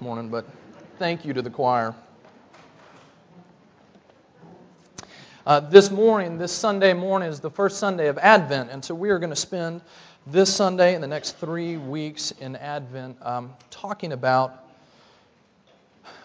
morning, 0.00 0.30
but 0.30 0.46
thank 0.98 1.26
you 1.26 1.34
to 1.34 1.42
the 1.42 1.50
choir. 1.50 1.94
Uh, 5.44 5.60
this 5.60 5.90
morning, 5.90 6.38
this 6.38 6.52
Sunday 6.52 6.94
morning, 6.94 7.28
is 7.28 7.40
the 7.40 7.50
first 7.50 7.76
Sunday 7.78 8.08
of 8.08 8.16
Advent, 8.16 8.70
and 8.70 8.82
so 8.82 8.94
we 8.94 9.10
are 9.10 9.18
going 9.18 9.30
to 9.30 9.36
spend 9.36 9.82
this 10.26 10.54
Sunday 10.54 10.94
and 10.94 11.04
the 11.04 11.08
next 11.08 11.32
three 11.36 11.76
weeks 11.76 12.30
in 12.30 12.56
Advent 12.56 13.18
um, 13.20 13.52
talking 13.68 14.12
about 14.12 14.64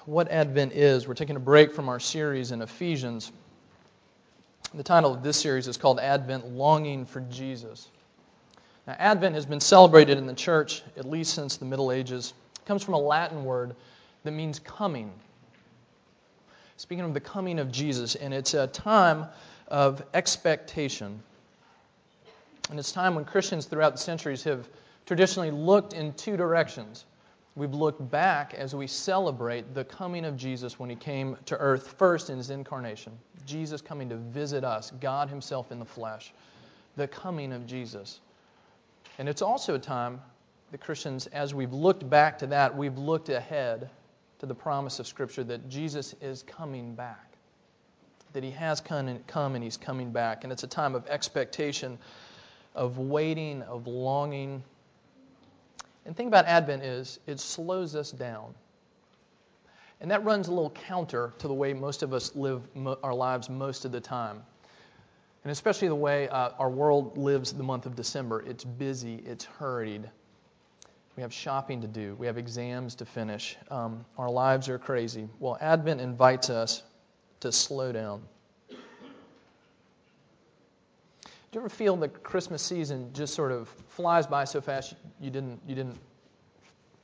what 0.05 0.31
Advent 0.31 0.71
is. 0.71 1.05
We're 1.05 1.13
taking 1.13 1.35
a 1.35 1.41
break 1.41 1.73
from 1.73 1.89
our 1.89 1.99
series 1.99 2.51
in 2.51 2.61
Ephesians. 2.61 3.29
The 4.73 4.83
title 4.83 5.13
of 5.13 5.21
this 5.21 5.37
series 5.37 5.67
is 5.67 5.75
called 5.75 5.99
Advent 5.99 6.47
Longing 6.47 7.05
for 7.05 7.19
Jesus. 7.21 7.89
Now, 8.87 8.95
Advent 8.99 9.35
has 9.35 9.45
been 9.45 9.59
celebrated 9.59 10.17
in 10.17 10.27
the 10.27 10.33
church 10.33 10.81
at 10.95 11.03
least 11.03 11.33
since 11.33 11.57
the 11.57 11.65
Middle 11.65 11.91
Ages. 11.91 12.33
Comes 12.65 12.83
from 12.83 12.93
a 12.95 12.99
Latin 12.99 13.45
word 13.45 13.75
that 14.23 14.31
means 14.31 14.59
coming. 14.59 15.11
Speaking 16.77 17.05
of 17.05 17.13
the 17.13 17.19
coming 17.19 17.59
of 17.59 17.71
Jesus, 17.71 18.15
and 18.15 18.33
it's 18.33 18.53
a 18.53 18.67
time 18.67 19.27
of 19.67 20.03
expectation. 20.13 21.21
And 22.69 22.79
it's 22.79 22.91
time 22.91 23.15
when 23.15 23.25
Christians 23.25 23.65
throughout 23.65 23.93
the 23.93 23.99
centuries 23.99 24.43
have 24.43 24.67
traditionally 25.05 25.51
looked 25.51 25.93
in 25.93 26.13
two 26.13 26.35
directions. 26.35 27.05
We've 27.55 27.73
looked 27.73 28.11
back 28.11 28.53
as 28.53 28.75
we 28.75 28.87
celebrate 28.87 29.73
the 29.73 29.85
coming 29.85 30.25
of 30.25 30.35
Jesus 30.35 30.77
when 30.77 30.89
he 30.89 30.95
came 30.95 31.37
to 31.45 31.55
earth 31.57 31.95
first 31.97 32.29
in 32.29 32.37
his 32.37 32.49
incarnation. 32.49 33.13
Jesus 33.45 33.81
coming 33.81 34.09
to 34.09 34.17
visit 34.17 34.63
us, 34.63 34.91
God 34.99 35.29
himself 35.29 35.71
in 35.71 35.79
the 35.79 35.85
flesh. 35.85 36.33
The 36.97 37.07
coming 37.07 37.53
of 37.53 37.65
Jesus. 37.65 38.19
And 39.17 39.29
it's 39.29 39.41
also 39.41 39.75
a 39.75 39.79
time 39.79 40.19
the 40.75 40.79
Christians, 40.79 41.27
as 41.27 41.53
we've 41.53 41.71
looked 41.71 42.09
back 42.09 42.39
to 42.39 42.47
that, 42.47 42.75
we've 42.75 42.97
looked 42.97 43.29
ahead 43.29 43.89
to 44.39 44.45
the 44.45 44.53
promise 44.53 44.99
of 44.99 45.07
Scripture 45.07 45.41
that 45.41 45.69
Jesus 45.69 46.13
is 46.19 46.43
coming 46.43 46.95
back. 46.95 47.31
That 48.33 48.43
he 48.43 48.51
has 48.51 48.81
come 48.81 49.55
and 49.55 49.63
he's 49.63 49.77
coming 49.77 50.11
back. 50.11 50.43
And 50.43 50.51
it's 50.51 50.63
a 50.63 50.67
time 50.67 50.93
of 50.93 51.07
expectation, 51.07 51.97
of 52.75 52.97
waiting, 52.97 53.61
of 53.61 53.87
longing. 53.87 54.65
And 56.05 56.13
thing 56.13 56.27
about 56.27 56.43
Advent 56.43 56.83
is 56.83 57.21
it 57.25 57.39
slows 57.39 57.95
us 57.95 58.11
down. 58.11 58.53
And 60.01 60.11
that 60.11 60.25
runs 60.25 60.49
a 60.49 60.51
little 60.51 60.71
counter 60.71 61.31
to 61.37 61.47
the 61.47 61.53
way 61.53 61.71
most 61.71 62.03
of 62.03 62.13
us 62.13 62.35
live 62.35 62.61
our 63.01 63.13
lives 63.13 63.49
most 63.49 63.85
of 63.85 63.93
the 63.93 64.01
time. 64.01 64.43
And 65.45 65.53
especially 65.53 65.87
the 65.87 65.95
way 65.95 66.27
uh, 66.27 66.49
our 66.59 66.69
world 66.69 67.17
lives 67.17 67.53
the 67.53 67.63
month 67.63 67.85
of 67.85 67.95
December. 67.95 68.43
It's 68.45 68.65
busy, 68.65 69.23
it's 69.25 69.45
hurried, 69.45 70.09
we 71.15 71.21
have 71.21 71.33
shopping 71.33 71.81
to 71.81 71.87
do. 71.87 72.15
We 72.15 72.27
have 72.27 72.37
exams 72.37 72.95
to 72.95 73.05
finish. 73.05 73.57
Um, 73.71 74.05
our 74.17 74.29
lives 74.29 74.67
are 74.67 74.77
crazy. 74.77 75.29
Well, 75.39 75.57
Advent 75.61 76.01
invites 76.01 76.49
us 76.49 76.83
to 77.39 77.51
slow 77.51 77.91
down. 77.91 78.21
Do 78.69 78.75
you 81.53 81.61
ever 81.61 81.69
feel 81.69 81.95
the 81.95 82.09
Christmas 82.09 82.61
season 82.61 83.11
just 83.13 83.33
sort 83.33 83.53
of 83.53 83.69
flies 83.87 84.27
by 84.27 84.43
so 84.43 84.59
fast 84.59 84.95
you 85.21 85.29
didn't, 85.29 85.61
you 85.65 85.73
didn't 85.73 85.97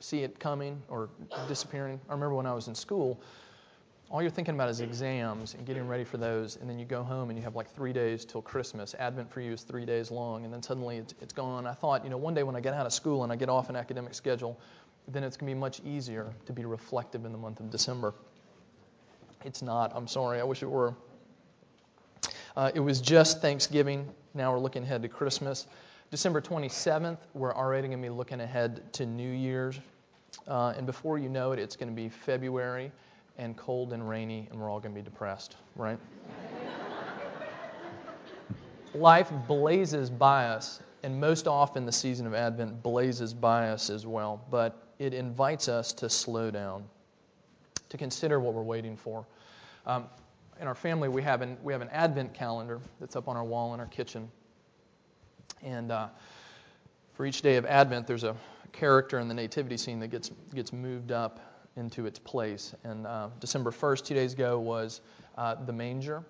see 0.01 0.23
it 0.23 0.39
coming 0.39 0.81
or 0.89 1.09
disappearing? 1.47 2.01
I 2.09 2.13
remember 2.13 2.35
when 2.35 2.45
I 2.45 2.53
was 2.53 2.67
in 2.67 2.75
school, 2.75 3.21
all 4.11 4.21
you're 4.21 4.29
thinking 4.29 4.55
about 4.55 4.69
is 4.69 4.81
exams 4.81 5.53
and 5.53 5.65
getting 5.65 5.87
ready 5.87 6.03
for 6.03 6.17
those, 6.17 6.57
and 6.57 6.69
then 6.69 6.77
you 6.77 6.83
go 6.83 7.01
home 7.01 7.29
and 7.29 7.39
you 7.39 7.43
have 7.43 7.55
like 7.55 7.73
three 7.73 7.93
days 7.93 8.25
till 8.25 8.41
Christmas. 8.41 8.93
Advent 8.99 9.31
for 9.31 9.39
you 9.39 9.53
is 9.53 9.61
three 9.61 9.85
days 9.85 10.11
long, 10.11 10.43
and 10.43 10.53
then 10.53 10.61
suddenly 10.61 10.97
it's, 10.97 11.15
it's 11.21 11.31
gone. 11.31 11.65
I 11.65 11.73
thought, 11.73 12.03
you 12.03 12.09
know, 12.09 12.17
one 12.17 12.33
day 12.33 12.43
when 12.43 12.55
I 12.55 12.59
get 12.59 12.73
out 12.73 12.85
of 12.85 12.91
school 12.91 13.23
and 13.23 13.31
I 13.31 13.37
get 13.37 13.47
off 13.47 13.69
an 13.69 13.77
academic 13.77 14.13
schedule, 14.13 14.59
then 15.07 15.23
it's 15.23 15.37
going 15.37 15.49
to 15.49 15.55
be 15.55 15.59
much 15.59 15.79
easier 15.85 16.33
to 16.45 16.51
be 16.51 16.65
reflective 16.65 17.23
in 17.23 17.31
the 17.31 17.37
month 17.37 17.61
of 17.61 17.69
December. 17.69 18.13
It's 19.45 19.61
not. 19.61 19.93
I'm 19.95 20.07
sorry. 20.07 20.41
I 20.41 20.43
wish 20.43 20.61
it 20.61 20.69
were. 20.69 20.93
Uh, 22.57 22.69
it 22.75 22.81
was 22.81 22.99
just 22.99 23.41
Thanksgiving. 23.41 24.09
Now 24.33 24.51
we're 24.51 24.59
looking 24.59 24.83
ahead 24.83 25.03
to 25.03 25.07
Christmas. 25.07 25.67
December 26.11 26.41
27th, 26.41 27.17
we're 27.33 27.55
already 27.55 27.87
going 27.87 28.01
to 28.01 28.05
be 28.05 28.13
looking 28.13 28.41
ahead 28.41 28.91
to 28.93 29.05
New 29.05 29.31
Year's. 29.31 29.79
Uh, 30.47 30.73
and 30.75 30.85
before 30.85 31.17
you 31.17 31.29
know 31.29 31.53
it, 31.53 31.59
it's 31.59 31.77
going 31.77 31.89
to 31.89 31.95
be 31.95 32.09
February 32.09 32.91
and 33.37 33.57
cold 33.57 33.93
and 33.93 34.07
rainy, 34.07 34.47
and 34.51 34.59
we're 34.59 34.69
all 34.69 34.79
going 34.79 34.93
to 34.93 34.99
be 34.99 35.03
depressed, 35.03 35.55
right? 35.75 35.97
Life 38.93 39.31
blazes 39.47 40.09
by 40.09 40.47
us, 40.47 40.81
and 41.03 41.19
most 41.19 41.47
often 41.47 41.85
the 41.85 41.91
season 41.91 42.27
of 42.27 42.33
Advent 42.33 42.83
blazes 42.83 43.33
by 43.33 43.69
us 43.69 43.89
as 43.89 44.05
well, 44.05 44.45
but 44.51 44.87
it 44.99 45.13
invites 45.13 45.67
us 45.69 45.93
to 45.93 46.09
slow 46.09 46.51
down, 46.51 46.83
to 47.89 47.97
consider 47.97 48.39
what 48.39 48.53
we're 48.53 48.61
waiting 48.61 48.97
for. 48.97 49.25
Um, 49.85 50.05
in 50.59 50.67
our 50.67 50.75
family, 50.75 51.09
we 51.09 51.23
have, 51.23 51.41
an, 51.41 51.57
we 51.63 51.73
have 51.73 51.81
an 51.81 51.89
Advent 51.89 52.33
calendar 52.33 52.79
that's 52.99 53.15
up 53.15 53.27
on 53.27 53.37
our 53.37 53.45
wall 53.45 53.73
in 53.73 53.79
our 53.79 53.87
kitchen. 53.87 54.29
And 55.63 55.91
uh, 55.91 56.09
for 57.13 57.25
each 57.25 57.41
day 57.41 57.55
of 57.55 57.65
Advent, 57.65 58.07
there's 58.07 58.23
a 58.23 58.35
character 58.71 59.19
in 59.19 59.27
the 59.27 59.33
nativity 59.33 59.77
scene 59.77 59.99
that 60.01 60.09
gets, 60.09 60.31
gets 60.53 60.71
moved 60.71 61.11
up 61.11 61.50
into 61.77 62.05
its 62.05 62.19
place. 62.19 62.75
And 62.83 63.07
uh, 63.07 63.29
December 63.39 63.71
1st, 63.71 64.05
two 64.05 64.13
days 64.13 64.33
ago, 64.33 64.59
was 64.59 65.01
uh, 65.37 65.55
the 65.65 65.73
manger. 65.73 66.23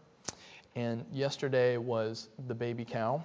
And 0.76 1.06
yesterday 1.12 1.78
was 1.78 2.30
the 2.48 2.56
baby 2.56 2.86
cow. 2.86 3.24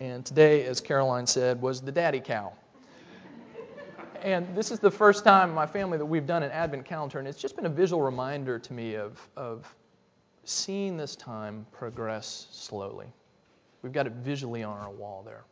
And 0.00 0.24
today, 0.24 0.64
as 0.66 0.80
Caroline 0.80 1.26
said, 1.26 1.60
was 1.60 1.80
the 1.80 1.92
daddy 1.92 2.20
cow. 2.20 2.52
And 4.22 4.54
this 4.56 4.72
is 4.72 4.80
the 4.80 4.90
first 4.90 5.22
time 5.22 5.50
in 5.50 5.54
my 5.54 5.66
family 5.66 5.96
that 5.96 6.04
we've 6.04 6.26
done 6.26 6.42
an 6.42 6.50
Advent 6.50 6.84
calendar, 6.84 7.20
and 7.20 7.28
it's 7.28 7.40
just 7.40 7.54
been 7.54 7.66
a 7.66 7.70
visual 7.70 8.02
reminder 8.02 8.58
to 8.58 8.72
me 8.72 8.96
of, 8.96 9.20
of 9.36 9.72
seeing 10.42 10.96
this 10.96 11.14
time 11.14 11.64
progress 11.70 12.48
slowly. 12.50 13.06
We've 13.82 13.92
got 13.92 14.08
it 14.08 14.14
visually 14.14 14.64
on 14.64 14.76
our 14.76 14.90
wall 14.90 15.22
there. 15.24 15.44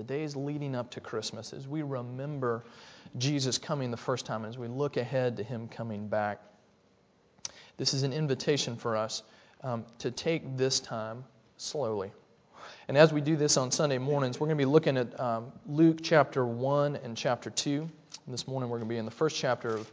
The 0.00 0.04
days 0.04 0.34
leading 0.34 0.74
up 0.74 0.92
to 0.92 1.00
Christmas, 1.00 1.52
as 1.52 1.68
we 1.68 1.82
remember 1.82 2.64
Jesus 3.18 3.58
coming 3.58 3.90
the 3.90 3.98
first 3.98 4.24
time, 4.24 4.46
as 4.46 4.56
we 4.56 4.66
look 4.66 4.96
ahead 4.96 5.36
to 5.36 5.42
him 5.42 5.68
coming 5.68 6.08
back, 6.08 6.40
this 7.76 7.92
is 7.92 8.02
an 8.02 8.14
invitation 8.14 8.76
for 8.76 8.96
us 8.96 9.22
um, 9.62 9.84
to 9.98 10.10
take 10.10 10.56
this 10.56 10.80
time 10.80 11.22
slowly. 11.58 12.12
And 12.88 12.96
as 12.96 13.12
we 13.12 13.20
do 13.20 13.36
this 13.36 13.58
on 13.58 13.70
Sunday 13.70 13.98
mornings, 13.98 14.40
we're 14.40 14.46
going 14.46 14.56
to 14.56 14.64
be 14.64 14.70
looking 14.70 14.96
at 14.96 15.20
um, 15.20 15.52
Luke 15.66 15.98
chapter 16.02 16.46
1 16.46 16.96
and 16.96 17.14
chapter 17.14 17.50
2. 17.50 17.82
And 17.82 17.90
this 18.32 18.48
morning 18.48 18.70
we're 18.70 18.78
going 18.78 18.88
to 18.88 18.94
be 18.94 18.98
in 18.98 19.04
the 19.04 19.10
first 19.10 19.36
chapter 19.36 19.68
of, 19.68 19.92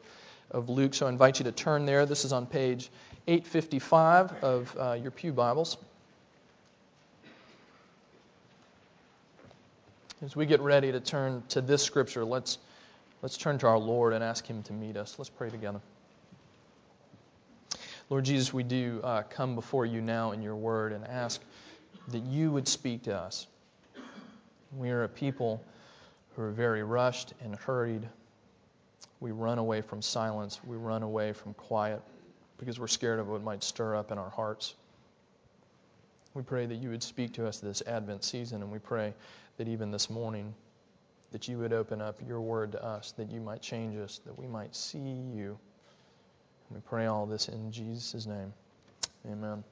of 0.52 0.70
Luke, 0.70 0.94
so 0.94 1.08
I 1.08 1.10
invite 1.10 1.40
you 1.40 1.44
to 1.44 1.52
turn 1.52 1.86
there. 1.86 2.06
This 2.06 2.24
is 2.24 2.32
on 2.32 2.46
page 2.46 2.90
855 3.28 4.42
of 4.42 4.78
uh, 4.80 4.94
your 4.94 5.12
Pew 5.12 5.34
Bibles. 5.34 5.76
As 10.22 10.36
we 10.36 10.46
get 10.46 10.62
ready 10.62 10.92
to 10.92 11.00
turn 11.00 11.44
to 11.50 11.62
this 11.62 11.84
scripture, 11.84 12.26
let's 12.26 12.58
Let's 13.22 13.36
turn 13.36 13.58
to 13.60 13.68
our 13.68 13.80
Lord 13.80 14.14
and 14.14 14.24
ask 14.24 14.46
Him 14.46 14.62
to 14.64 14.74
meet 14.74 14.96
us. 14.96 15.16
Let's 15.18 15.30
pray 15.30 15.50
together. 15.50 15.82
Lord 18.10 18.26
Jesus, 18.26 18.54
we 18.54 18.64
do 18.64 19.02
uh, 19.04 19.24
come 19.24 19.56
before 19.56 19.86
you 19.86 20.02
now 20.02 20.32
in 20.32 20.42
your 20.42 20.56
word 20.56 20.94
and 20.94 21.06
ask 21.06 21.42
that 22.10 22.24
you 22.24 22.52
would 22.52 22.68
speak 22.68 23.04
to 23.04 23.16
us. 23.16 23.48
We 24.78 24.92
are 24.92 25.04
a 25.04 25.10
people 25.10 25.64
who 26.36 26.44
are 26.44 26.52
very 26.52 26.84
rushed 26.84 27.34
and 27.42 27.56
hurried. 27.56 28.08
We 29.20 29.32
run 29.32 29.58
away 29.58 29.82
from 29.82 30.04
silence. 30.04 30.60
We 30.64 30.78
run 30.78 31.02
away 31.02 31.34
from 31.34 31.56
quiet 31.56 32.02
because 32.60 32.80
we're 32.80 32.88
scared 32.88 33.20
of 33.20 33.28
what 33.28 33.44
might 33.44 33.64
stir 33.64 33.96
up 33.96 34.12
in 34.12 34.20
our 34.20 34.30
hearts. 34.30 34.76
We 36.38 36.44
pray 36.44 36.68
that 36.68 36.76
you 36.76 36.92
would 36.92 37.02
speak 37.02 37.34
to 37.34 37.48
us 37.48 37.58
this 37.58 37.82
Advent 37.88 38.24
season, 38.24 38.62
and 38.62 38.72
we 38.72 38.78
pray 38.78 39.12
that 39.58 39.68
even 39.68 39.90
this 39.90 40.08
morning, 40.08 40.54
that 41.32 41.48
you 41.48 41.58
would 41.58 41.74
open 41.74 42.00
up 42.00 42.20
your 42.28 42.42
word 42.42 42.74
to 42.74 42.86
us, 42.86 43.12
that 43.14 43.32
you 43.32 43.42
might 43.42 43.60
change 43.60 43.98
us, 43.98 44.22
that 44.24 44.38
we 44.38 44.46
might 44.46 44.76
see 44.76 45.00
you. 45.00 45.58
And 46.70 46.76
we 46.76 46.80
pray 46.88 47.08
all 47.08 47.26
this 47.26 47.48
in 47.48 47.72
Jesus' 47.72 48.28
name. 48.28 48.54
Amen. 49.26 49.64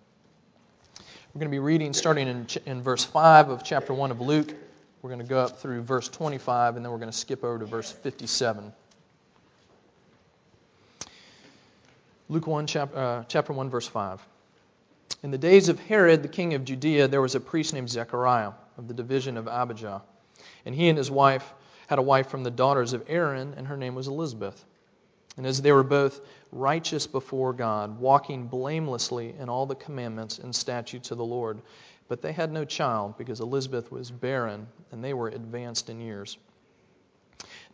We're 0.98 1.40
going 1.40 1.52
to 1.52 1.56
be 1.56 1.60
reading 1.60 1.94
starting 1.94 2.28
in, 2.28 2.48
in 2.66 2.82
verse 2.82 3.06
5 3.06 3.50
of 3.50 3.64
chapter 3.64 3.94
1 3.94 4.10
of 4.10 4.20
Luke. 4.20 4.52
We're 5.04 5.12
going 5.12 5.22
to 5.22 5.30
go 5.30 5.42
up 5.42 5.60
through 5.60 5.84
verse 5.84 6.10
25, 6.10 6.78
and 6.78 6.84
then 6.84 6.92
we're 6.92 6.98
going 6.98 7.12
to 7.12 7.18
skip 7.18 7.44
over 7.44 7.60
to 7.60 7.66
verse 7.66 7.92
57. 7.92 8.74
Luke 12.28 12.48
1, 12.48 12.66
chap, 12.66 12.90
uh, 12.96 13.24
chapter 13.28 13.54
1, 13.54 13.70
verse 13.70 13.88
5. 13.88 14.20
In 15.26 15.32
the 15.32 15.40
days 15.40 15.70
of 15.70 15.80
Herod, 15.80 16.22
the 16.22 16.28
king 16.28 16.54
of 16.54 16.66
Judea, 16.66 17.08
there 17.08 17.20
was 17.20 17.34
a 17.34 17.40
priest 17.40 17.74
named 17.74 17.90
Zechariah 17.90 18.52
of 18.78 18.88
the 18.88 18.94
division 18.94 19.38
of 19.38 19.48
Abijah. 19.48 20.04
And 20.68 20.76
he 20.76 20.88
and 20.88 20.96
his 20.96 21.10
wife 21.10 21.52
had 21.88 21.98
a 21.98 22.04
wife 22.04 22.28
from 22.28 22.44
the 22.44 22.52
daughters 22.52 22.94
of 22.94 23.04
Aaron, 23.08 23.56
and 23.58 23.66
her 23.66 23.76
name 23.76 23.96
was 23.96 24.08
Elizabeth. 24.08 24.64
And 25.36 25.48
as 25.48 25.64
they 25.64 25.72
were 25.72 25.82
both 25.82 26.22
righteous 26.52 27.08
before 27.08 27.54
God, 27.54 28.00
walking 28.00 28.46
blamelessly 28.46 29.34
in 29.40 29.50
all 29.50 29.66
the 29.66 29.74
commandments 29.74 30.38
and 30.38 30.54
statutes 30.54 31.10
of 31.10 31.18
the 31.18 31.26
Lord, 31.26 31.60
but 32.08 32.22
they 32.22 32.32
had 32.32 32.52
no 32.52 32.64
child 32.64 33.18
because 33.18 33.40
Elizabeth 33.40 33.92
was 33.92 34.12
barren 34.12 34.68
and 34.92 35.04
they 35.04 35.16
were 35.16 35.30
advanced 35.30 35.90
in 35.90 36.02
years. 36.02 36.38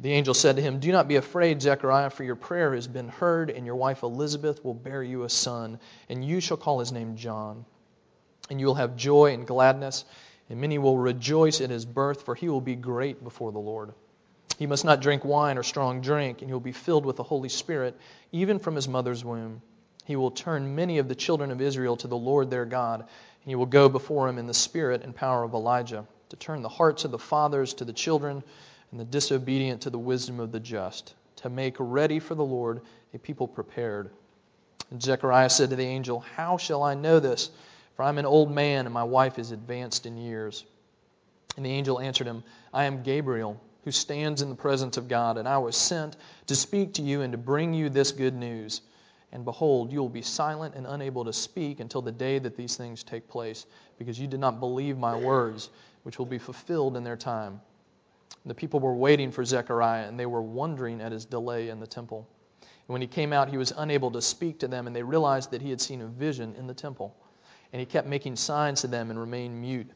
The 0.00 0.12
angel 0.12 0.32
said 0.34 0.56
to 0.56 0.62
him, 0.62 0.78
Do 0.78 0.92
not 0.92 1.08
be 1.08 1.16
afraid, 1.16 1.60
Zechariah, 1.60 2.10
for 2.10 2.22
your 2.22 2.36
prayer 2.36 2.72
has 2.74 2.86
been 2.86 3.08
heard, 3.08 3.50
and 3.50 3.66
your 3.66 3.74
wife 3.74 4.04
Elizabeth 4.04 4.64
will 4.64 4.74
bear 4.74 5.02
you 5.02 5.24
a 5.24 5.28
son, 5.28 5.80
and 6.08 6.24
you 6.24 6.38
shall 6.38 6.56
call 6.56 6.78
his 6.78 6.92
name 6.92 7.16
John. 7.16 7.64
And 8.48 8.60
you 8.60 8.66
will 8.66 8.76
have 8.76 8.96
joy 8.96 9.34
and 9.34 9.44
gladness, 9.44 10.04
and 10.48 10.60
many 10.60 10.78
will 10.78 10.96
rejoice 10.96 11.60
at 11.60 11.70
his 11.70 11.84
birth, 11.84 12.22
for 12.22 12.36
he 12.36 12.48
will 12.48 12.60
be 12.60 12.76
great 12.76 13.24
before 13.24 13.50
the 13.50 13.58
Lord. 13.58 13.92
He 14.56 14.66
must 14.66 14.84
not 14.84 15.00
drink 15.00 15.24
wine 15.24 15.58
or 15.58 15.64
strong 15.64 16.00
drink, 16.00 16.42
and 16.42 16.48
he 16.48 16.52
will 16.52 16.60
be 16.60 16.70
filled 16.70 17.04
with 17.04 17.16
the 17.16 17.24
Holy 17.24 17.48
Spirit, 17.48 17.96
even 18.30 18.60
from 18.60 18.76
his 18.76 18.86
mother's 18.86 19.24
womb. 19.24 19.62
He 20.04 20.14
will 20.14 20.30
turn 20.30 20.76
many 20.76 20.98
of 20.98 21.08
the 21.08 21.16
children 21.16 21.50
of 21.50 21.60
Israel 21.60 21.96
to 21.96 22.06
the 22.06 22.16
Lord 22.16 22.50
their 22.50 22.64
God, 22.64 23.00
and 23.00 23.08
he 23.44 23.56
will 23.56 23.66
go 23.66 23.88
before 23.88 24.28
him 24.28 24.38
in 24.38 24.46
the 24.46 24.54
spirit 24.54 25.02
and 25.02 25.14
power 25.14 25.42
of 25.42 25.54
Elijah, 25.54 26.06
to 26.28 26.36
turn 26.36 26.62
the 26.62 26.68
hearts 26.68 27.04
of 27.04 27.10
the 27.10 27.18
fathers 27.18 27.74
to 27.74 27.84
the 27.84 27.92
children 27.92 28.44
and 28.90 29.00
the 29.00 29.04
disobedient 29.04 29.82
to 29.82 29.90
the 29.90 29.98
wisdom 29.98 30.40
of 30.40 30.52
the 30.52 30.60
just, 30.60 31.14
to 31.36 31.50
make 31.50 31.76
ready 31.78 32.18
for 32.18 32.34
the 32.34 32.44
Lord 32.44 32.80
a 33.14 33.18
people 33.18 33.46
prepared. 33.46 34.10
And 34.90 35.02
Zechariah 35.02 35.50
said 35.50 35.70
to 35.70 35.76
the 35.76 35.84
angel, 35.84 36.20
How 36.20 36.56
shall 36.56 36.82
I 36.82 36.94
know 36.94 37.20
this? 37.20 37.50
For 37.96 38.04
I'm 38.04 38.18
an 38.18 38.26
old 38.26 38.50
man, 38.50 38.86
and 38.86 38.94
my 38.94 39.04
wife 39.04 39.38
is 39.38 39.50
advanced 39.50 40.06
in 40.06 40.16
years. 40.16 40.64
And 41.56 41.66
the 41.66 41.70
angel 41.70 42.00
answered 42.00 42.26
him, 42.26 42.44
I 42.72 42.84
am 42.84 43.02
Gabriel, 43.02 43.60
who 43.84 43.90
stands 43.90 44.42
in 44.42 44.48
the 44.48 44.54
presence 44.54 44.96
of 44.96 45.08
God, 45.08 45.36
and 45.36 45.48
I 45.48 45.58
was 45.58 45.76
sent 45.76 46.16
to 46.46 46.54
speak 46.54 46.94
to 46.94 47.02
you 47.02 47.22
and 47.22 47.32
to 47.32 47.38
bring 47.38 47.74
you 47.74 47.88
this 47.88 48.12
good 48.12 48.34
news. 48.34 48.82
And 49.32 49.44
behold, 49.44 49.92
you 49.92 49.98
will 49.98 50.08
be 50.08 50.22
silent 50.22 50.74
and 50.74 50.86
unable 50.86 51.24
to 51.24 51.32
speak 51.32 51.80
until 51.80 52.00
the 52.00 52.12
day 52.12 52.38
that 52.38 52.56
these 52.56 52.76
things 52.76 53.02
take 53.02 53.28
place, 53.28 53.66
because 53.98 54.18
you 54.18 54.26
did 54.26 54.40
not 54.40 54.60
believe 54.60 54.96
my 54.96 55.16
words, 55.16 55.70
which 56.04 56.18
will 56.18 56.26
be 56.26 56.38
fulfilled 56.38 56.96
in 56.96 57.04
their 57.04 57.16
time. 57.16 57.60
The 58.48 58.54
people 58.54 58.80
were 58.80 58.94
waiting 58.94 59.30
for 59.30 59.44
Zechariah, 59.44 60.08
and 60.08 60.18
they 60.18 60.24
were 60.24 60.40
wondering 60.40 61.02
at 61.02 61.12
his 61.12 61.26
delay 61.26 61.68
in 61.68 61.80
the 61.80 61.86
temple. 61.86 62.26
And 62.62 62.94
when 62.94 63.02
he 63.02 63.06
came 63.06 63.34
out, 63.34 63.50
he 63.50 63.58
was 63.58 63.74
unable 63.76 64.10
to 64.12 64.22
speak 64.22 64.58
to 64.60 64.68
them, 64.68 64.86
and 64.86 64.96
they 64.96 65.02
realized 65.02 65.50
that 65.50 65.60
he 65.60 65.68
had 65.68 65.82
seen 65.82 66.00
a 66.00 66.06
vision 66.06 66.54
in 66.56 66.66
the 66.66 66.72
temple. 66.72 67.14
And 67.74 67.80
he 67.80 67.84
kept 67.84 68.08
making 68.08 68.36
signs 68.36 68.80
to 68.80 68.86
them 68.86 69.10
and 69.10 69.20
remained 69.20 69.60
mute. 69.60 69.90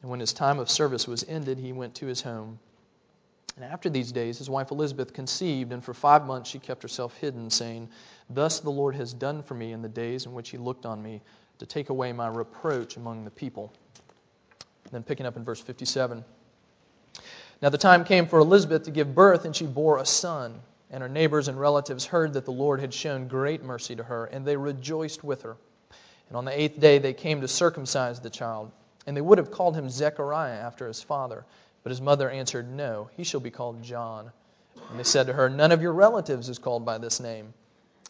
And 0.00 0.10
when 0.10 0.20
his 0.20 0.32
time 0.32 0.58
of 0.58 0.70
service 0.70 1.06
was 1.06 1.22
ended, 1.28 1.58
he 1.58 1.74
went 1.74 1.94
to 1.96 2.06
his 2.06 2.22
home. 2.22 2.58
And 3.56 3.64
after 3.66 3.90
these 3.90 4.10
days, 4.10 4.38
his 4.38 4.48
wife 4.48 4.70
Elizabeth 4.70 5.12
conceived, 5.12 5.74
and 5.74 5.84
for 5.84 5.92
five 5.92 6.24
months 6.24 6.48
she 6.48 6.58
kept 6.58 6.82
herself 6.82 7.14
hidden, 7.18 7.50
saying, 7.50 7.90
Thus 8.30 8.60
the 8.60 8.70
Lord 8.70 8.94
has 8.94 9.12
done 9.12 9.42
for 9.42 9.52
me 9.52 9.72
in 9.72 9.82
the 9.82 9.88
days 9.90 10.24
in 10.24 10.32
which 10.32 10.48
he 10.48 10.56
looked 10.56 10.86
on 10.86 11.02
me, 11.02 11.20
to 11.58 11.66
take 11.66 11.90
away 11.90 12.14
my 12.14 12.28
reproach 12.28 12.96
among 12.96 13.26
the 13.26 13.30
people. 13.30 13.70
And 14.84 14.92
then 14.92 15.02
picking 15.02 15.26
up 15.26 15.36
in 15.36 15.44
verse 15.44 15.60
57. 15.60 16.24
Now 17.62 17.68
the 17.68 17.78
time 17.78 18.04
came 18.04 18.26
for 18.26 18.40
Elizabeth 18.40 18.82
to 18.82 18.90
give 18.90 19.14
birth, 19.14 19.44
and 19.44 19.54
she 19.54 19.66
bore 19.66 19.98
a 19.98 20.04
son. 20.04 20.60
And 20.90 21.00
her 21.00 21.08
neighbors 21.08 21.46
and 21.46 21.58
relatives 21.58 22.04
heard 22.04 22.34
that 22.34 22.44
the 22.44 22.50
Lord 22.50 22.80
had 22.80 22.92
shown 22.92 23.28
great 23.28 23.62
mercy 23.62 23.94
to 23.94 24.02
her, 24.02 24.26
and 24.26 24.44
they 24.44 24.56
rejoiced 24.56 25.22
with 25.22 25.42
her. 25.42 25.56
And 26.28 26.36
on 26.36 26.44
the 26.44 26.60
eighth 26.60 26.80
day 26.80 26.98
they 26.98 27.14
came 27.14 27.40
to 27.40 27.48
circumcise 27.48 28.20
the 28.20 28.30
child. 28.30 28.72
And 29.06 29.16
they 29.16 29.20
would 29.20 29.38
have 29.38 29.52
called 29.52 29.76
him 29.76 29.88
Zechariah 29.88 30.58
after 30.58 30.88
his 30.88 31.02
father. 31.02 31.46
But 31.82 31.90
his 31.90 32.00
mother 32.00 32.28
answered, 32.28 32.70
No, 32.70 33.08
he 33.16 33.22
shall 33.22 33.40
be 33.40 33.50
called 33.50 33.82
John. 33.82 34.32
And 34.90 34.98
they 34.98 35.04
said 35.04 35.28
to 35.28 35.32
her, 35.32 35.48
None 35.48 35.72
of 35.72 35.82
your 35.82 35.92
relatives 35.92 36.48
is 36.48 36.58
called 36.58 36.84
by 36.84 36.98
this 36.98 37.20
name. 37.20 37.46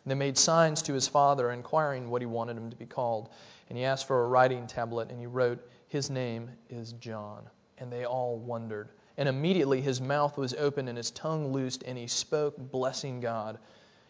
And 0.05 0.11
they 0.11 0.15
made 0.15 0.39
signs 0.39 0.83
to 0.83 0.95
his 0.95 1.09
father, 1.09 1.51
inquiring 1.51 2.11
what 2.11 2.23
he 2.23 2.27
wanted 2.27 2.57
him 2.57 2.71
to 2.71 2.77
be 2.77 2.87
called. 2.87 3.29
And 3.69 3.77
he 3.77 3.85
asked 3.85 4.07
for 4.07 4.25
a 4.25 4.29
writing 4.29 4.67
tablet, 4.67 5.11
and 5.11 5.21
he 5.21 5.27
wrote, 5.27 5.59
His 5.89 6.09
name 6.09 6.51
is 6.71 6.95
John. 6.95 7.43
And 7.79 7.93
they 7.93 8.07
all 8.07 8.37
wondered. 8.39 8.89
And 9.23 9.29
immediately 9.29 9.81
his 9.81 10.01
mouth 10.01 10.37
was 10.37 10.53
opened 10.53 10.89
and 10.89 10.99
his 10.99 11.13
tongue 11.13 11.53
loosed, 11.53 11.85
and 11.85 11.97
he 11.97 12.09
spoke, 12.09 12.57
blessing 12.59 13.21
God. 13.21 13.57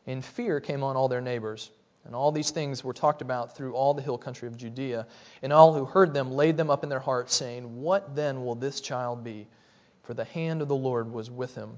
And 0.06 0.24
fear 0.24 0.58
came 0.58 0.82
on 0.82 0.96
all 0.96 1.08
their 1.08 1.20
neighbors. 1.20 1.70
And 2.06 2.14
all 2.14 2.32
these 2.32 2.50
things 2.50 2.82
were 2.82 2.94
talked 2.94 3.20
about 3.20 3.54
through 3.54 3.74
all 3.74 3.92
the 3.92 4.00
hill 4.00 4.16
country 4.16 4.48
of 4.48 4.56
Judea. 4.56 5.06
And 5.42 5.52
all 5.52 5.74
who 5.74 5.84
heard 5.84 6.14
them 6.14 6.32
laid 6.32 6.56
them 6.56 6.70
up 6.70 6.82
in 6.82 6.88
their 6.88 6.98
hearts, 6.98 7.34
saying, 7.34 7.82
What 7.82 8.16
then 8.16 8.42
will 8.42 8.54
this 8.54 8.80
child 8.80 9.22
be? 9.22 9.48
For 10.04 10.14
the 10.14 10.24
hand 10.24 10.62
of 10.62 10.68
the 10.68 10.74
Lord 10.74 11.12
was 11.12 11.30
with 11.30 11.54
him. 11.54 11.76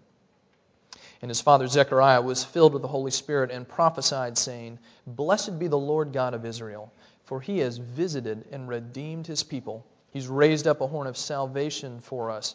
And 1.20 1.28
his 1.28 1.40
father 1.40 1.66
Zechariah 1.66 2.22
was 2.22 2.44
filled 2.44 2.72
with 2.72 2.82
the 2.82 2.86
Holy 2.86 3.10
Spirit 3.10 3.50
and 3.50 3.66
prophesied, 3.66 4.38
saying, 4.38 4.78
Blessed 5.08 5.58
be 5.58 5.66
the 5.66 5.76
Lord 5.76 6.12
God 6.12 6.34
of 6.34 6.46
Israel, 6.46 6.92
for 7.25 7.40
he 7.40 7.58
has 7.58 7.78
visited 7.78 8.44
and 8.52 8.69
redeemed 8.69 9.26
his 9.26 9.42
people. 9.42 9.84
He's 10.12 10.28
raised 10.28 10.69
up 10.69 10.81
a 10.81 10.86
horn 10.86 11.08
of 11.08 11.16
salvation 11.16 12.00
for 12.00 12.31
us 12.31 12.54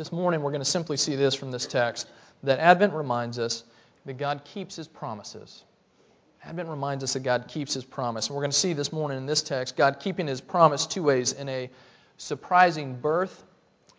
this 0.00 0.12
morning, 0.12 0.40
we're 0.40 0.50
going 0.50 0.62
to 0.62 0.64
simply 0.64 0.96
see 0.96 1.14
this 1.14 1.34
from 1.34 1.50
this 1.50 1.66
text 1.66 2.08
that 2.42 2.58
Advent 2.58 2.94
reminds 2.94 3.38
us 3.38 3.64
that 4.06 4.16
God 4.16 4.40
keeps 4.46 4.74
his 4.74 4.88
promises. 4.88 5.62
Advent 6.42 6.70
reminds 6.70 7.04
us 7.04 7.12
that 7.12 7.20
God 7.20 7.44
keeps 7.48 7.74
his 7.74 7.84
promise. 7.84 8.28
And 8.28 8.34
we're 8.34 8.40
going 8.40 8.50
to 8.50 8.56
see 8.56 8.72
this 8.72 8.94
morning 8.94 9.18
in 9.18 9.26
this 9.26 9.42
text 9.42 9.76
God 9.76 10.00
keeping 10.00 10.26
his 10.26 10.40
promise 10.40 10.86
two 10.86 11.02
ways 11.02 11.32
in 11.34 11.50
a 11.50 11.68
surprising 12.16 12.98
birth 12.98 13.44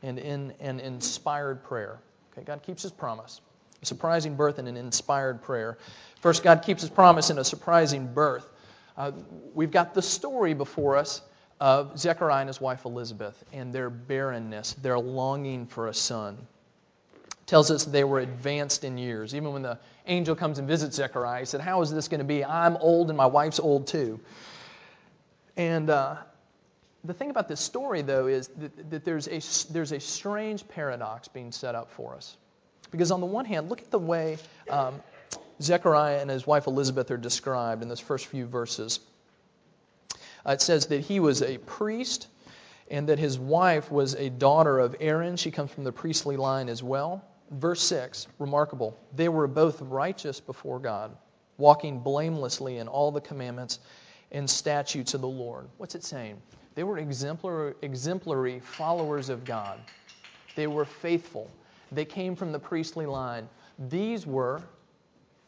and 0.01 0.17
in 0.17 0.55
an 0.59 0.79
inspired 0.79 1.63
prayer. 1.63 1.99
Okay, 2.33 2.43
God 2.43 2.63
keeps 2.63 2.81
his 2.81 2.91
promise. 2.91 3.39
A 3.83 3.85
surprising 3.85 4.35
birth 4.35 4.57
and 4.57 4.67
an 4.67 4.77
inspired 4.77 5.43
prayer. 5.43 5.77
First, 6.19 6.41
God 6.41 6.63
keeps 6.63 6.81
his 6.81 6.89
promise 6.89 7.29
in 7.29 7.37
a 7.37 7.43
surprising 7.43 8.11
birth. 8.11 8.49
Uh, 8.97 9.11
we've 9.53 9.69
got 9.69 9.93
the 9.93 10.01
story 10.01 10.55
before 10.55 10.97
us 10.97 11.21
of 11.61 11.99
Zechariah 11.99 12.41
and 12.41 12.49
his 12.49 12.59
wife 12.59 12.85
Elizabeth 12.85 13.41
and 13.53 13.71
their 13.71 13.91
barrenness, 13.91 14.73
their 14.73 14.97
longing 14.97 15.67
for 15.67 15.87
a 15.87 15.93
son. 15.93 16.39
Tells 17.45 17.69
us 17.69 17.85
they 17.85 18.03
were 18.03 18.19
advanced 18.19 18.83
in 18.83 18.97
years. 18.97 19.35
Even 19.35 19.53
when 19.53 19.61
the 19.61 19.77
angel 20.07 20.35
comes 20.35 20.57
and 20.57 20.67
visits 20.67 20.95
Zechariah, 20.95 21.41
he 21.41 21.45
said, 21.45 21.61
How 21.61 21.81
is 21.83 21.91
this 21.91 22.07
going 22.07 22.19
to 22.19 22.25
be? 22.25 22.43
I'm 22.43 22.77
old 22.77 23.09
and 23.09 23.17
my 23.17 23.27
wife's 23.27 23.59
old 23.59 23.87
too. 23.87 24.19
And 25.55 25.91
uh, 25.91 26.15
the 27.03 27.13
thing 27.13 27.29
about 27.29 27.47
this 27.47 27.59
story, 27.59 28.01
though, 28.01 28.25
is 28.25 28.47
that, 28.47 28.89
that 28.89 29.05
there's, 29.05 29.27
a, 29.27 29.71
there's 29.71 29.91
a 29.91 29.99
strange 29.99 30.67
paradox 30.67 31.27
being 31.27 31.51
set 31.51 31.75
up 31.75 31.91
for 31.91 32.15
us. 32.15 32.35
Because 32.89 33.11
on 33.11 33.19
the 33.19 33.27
one 33.27 33.45
hand, 33.45 33.69
look 33.69 33.81
at 33.81 33.91
the 33.91 33.99
way 33.99 34.37
um, 34.67 35.03
Zechariah 35.61 36.19
and 36.21 36.29
his 36.29 36.47
wife 36.47 36.65
Elizabeth 36.65 37.11
are 37.11 37.17
described 37.17 37.83
in 37.83 37.89
those 37.89 37.99
first 37.99 38.25
few 38.25 38.47
verses. 38.47 38.99
Uh, 40.45 40.51
it 40.51 40.61
says 40.61 40.87
that 40.87 41.01
he 41.01 41.19
was 41.19 41.41
a 41.41 41.57
priest 41.59 42.27
and 42.89 43.07
that 43.09 43.19
his 43.19 43.39
wife 43.39 43.91
was 43.91 44.15
a 44.15 44.29
daughter 44.29 44.79
of 44.79 44.95
Aaron. 44.99 45.37
She 45.37 45.51
comes 45.51 45.71
from 45.71 45.83
the 45.83 45.91
priestly 45.91 46.37
line 46.37 46.69
as 46.69 46.83
well. 46.83 47.23
Verse 47.51 47.81
6, 47.81 48.27
remarkable. 48.39 48.97
They 49.15 49.29
were 49.29 49.47
both 49.47 49.81
righteous 49.81 50.39
before 50.39 50.79
God, 50.79 51.15
walking 51.57 51.99
blamelessly 51.99 52.77
in 52.77 52.87
all 52.87 53.11
the 53.11 53.21
commandments 53.21 53.79
and 54.31 54.49
statutes 54.49 55.13
of 55.13 55.21
the 55.21 55.27
Lord. 55.27 55.67
What's 55.77 55.95
it 55.95 56.03
saying? 56.03 56.41
They 56.75 56.83
were 56.83 56.97
exemplary, 56.97 57.73
exemplary 57.81 58.59
followers 58.59 59.29
of 59.29 59.45
God. 59.45 59.79
They 60.55 60.67
were 60.67 60.85
faithful. 60.85 61.49
They 61.91 62.05
came 62.05 62.35
from 62.35 62.51
the 62.51 62.59
priestly 62.59 63.05
line. 63.05 63.49
These 63.89 64.25
were 64.25 64.61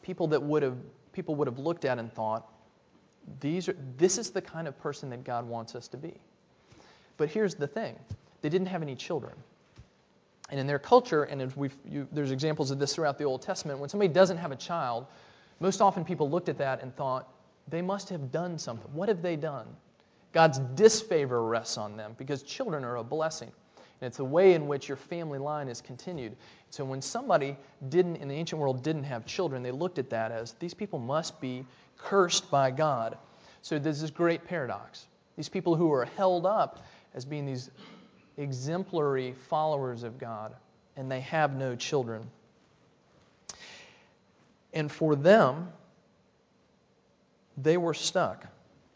people 0.02 0.28
that 0.28 0.42
would 0.42 0.62
have 0.62 0.76
people 1.12 1.36
would 1.36 1.46
have 1.46 1.58
looked 1.58 1.84
at 1.84 1.98
and 1.98 2.12
thought, 2.12 2.50
these 3.40 3.68
are, 3.68 3.76
this 3.96 4.18
is 4.18 4.30
the 4.30 4.42
kind 4.42 4.68
of 4.68 4.78
person 4.78 5.10
that 5.10 5.24
God 5.24 5.46
wants 5.46 5.74
us 5.74 5.88
to 5.88 5.96
be. 5.96 6.14
But 7.16 7.28
here's 7.28 7.54
the 7.54 7.66
thing 7.66 7.98
they 8.42 8.48
didn't 8.48 8.68
have 8.68 8.82
any 8.82 8.94
children. 8.94 9.34
And 10.50 10.60
in 10.60 10.66
their 10.66 10.78
culture, 10.78 11.24
and 11.24 11.52
you, 11.88 12.06
there's 12.12 12.30
examples 12.30 12.70
of 12.70 12.78
this 12.78 12.94
throughout 12.94 13.16
the 13.16 13.24
Old 13.24 13.40
Testament, 13.40 13.78
when 13.78 13.88
somebody 13.88 14.12
doesn't 14.12 14.36
have 14.36 14.52
a 14.52 14.56
child, 14.56 15.06
most 15.58 15.80
often 15.80 16.04
people 16.04 16.28
looked 16.28 16.48
at 16.48 16.58
that 16.58 16.82
and 16.82 16.94
thought, 16.94 17.28
they 17.68 17.80
must 17.80 18.10
have 18.10 18.30
done 18.30 18.58
something. 18.58 18.92
What 18.92 19.08
have 19.08 19.22
they 19.22 19.36
done? 19.36 19.66
God's 20.32 20.58
disfavor 20.74 21.44
rests 21.44 21.78
on 21.78 21.96
them 21.96 22.14
because 22.18 22.42
children 22.42 22.84
are 22.84 22.96
a 22.96 23.04
blessing. 23.04 23.50
And 24.00 24.08
it's 24.08 24.18
the 24.18 24.24
way 24.24 24.52
in 24.52 24.66
which 24.66 24.88
your 24.88 24.96
family 24.96 25.38
line 25.38 25.68
is 25.68 25.80
continued. 25.80 26.36
So 26.70 26.84
when 26.84 27.00
somebody 27.00 27.56
didn't, 27.88 28.16
in 28.16 28.28
the 28.28 28.34
ancient 28.34 28.60
world, 28.60 28.82
didn't 28.82 29.04
have 29.04 29.24
children, 29.24 29.62
they 29.62 29.70
looked 29.70 29.98
at 29.98 30.10
that 30.10 30.32
as 30.32 30.52
these 30.58 30.74
people 30.74 30.98
must 30.98 31.40
be 31.40 31.64
cursed 31.98 32.50
by 32.50 32.70
God. 32.70 33.18
So 33.62 33.78
there's 33.78 34.00
this 34.00 34.10
great 34.10 34.44
paradox. 34.44 35.06
These 35.36 35.48
people 35.48 35.74
who 35.74 35.92
are 35.92 36.04
held 36.04 36.46
up 36.46 36.84
as 37.14 37.24
being 37.24 37.46
these 37.46 37.70
exemplary 38.36 39.34
followers 39.48 40.02
of 40.02 40.18
God, 40.18 40.54
and 40.96 41.10
they 41.10 41.20
have 41.20 41.54
no 41.54 41.76
children. 41.76 42.28
And 44.72 44.90
for 44.90 45.14
them, 45.14 45.68
they 47.56 47.76
were 47.76 47.94
stuck 47.94 48.46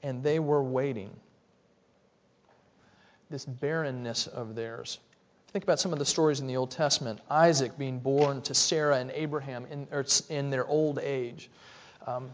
and 0.03 0.23
they 0.23 0.39
were 0.39 0.63
waiting. 0.63 1.11
This 3.31 3.45
barrenness 3.45 4.27
of 4.27 4.55
theirs. 4.55 4.99
Think 5.53 5.65
about 5.65 5.81
some 5.81 5.93
of 5.93 5.99
the 5.99 6.05
stories 6.05 6.41
in 6.41 6.47
the 6.47 6.57
Old 6.57 6.71
Testament. 6.71 7.21
Isaac 7.31 7.79
being 7.79 7.99
born 7.99 8.43
to 8.43 8.55
Sarah 8.55 8.99
and 8.99 9.11
Abraham 9.13 9.67
in, 9.71 9.87
in 10.29 10.51
their 10.51 10.67
old 10.67 10.99
age. 10.99 11.51
Um, 12.07 12.31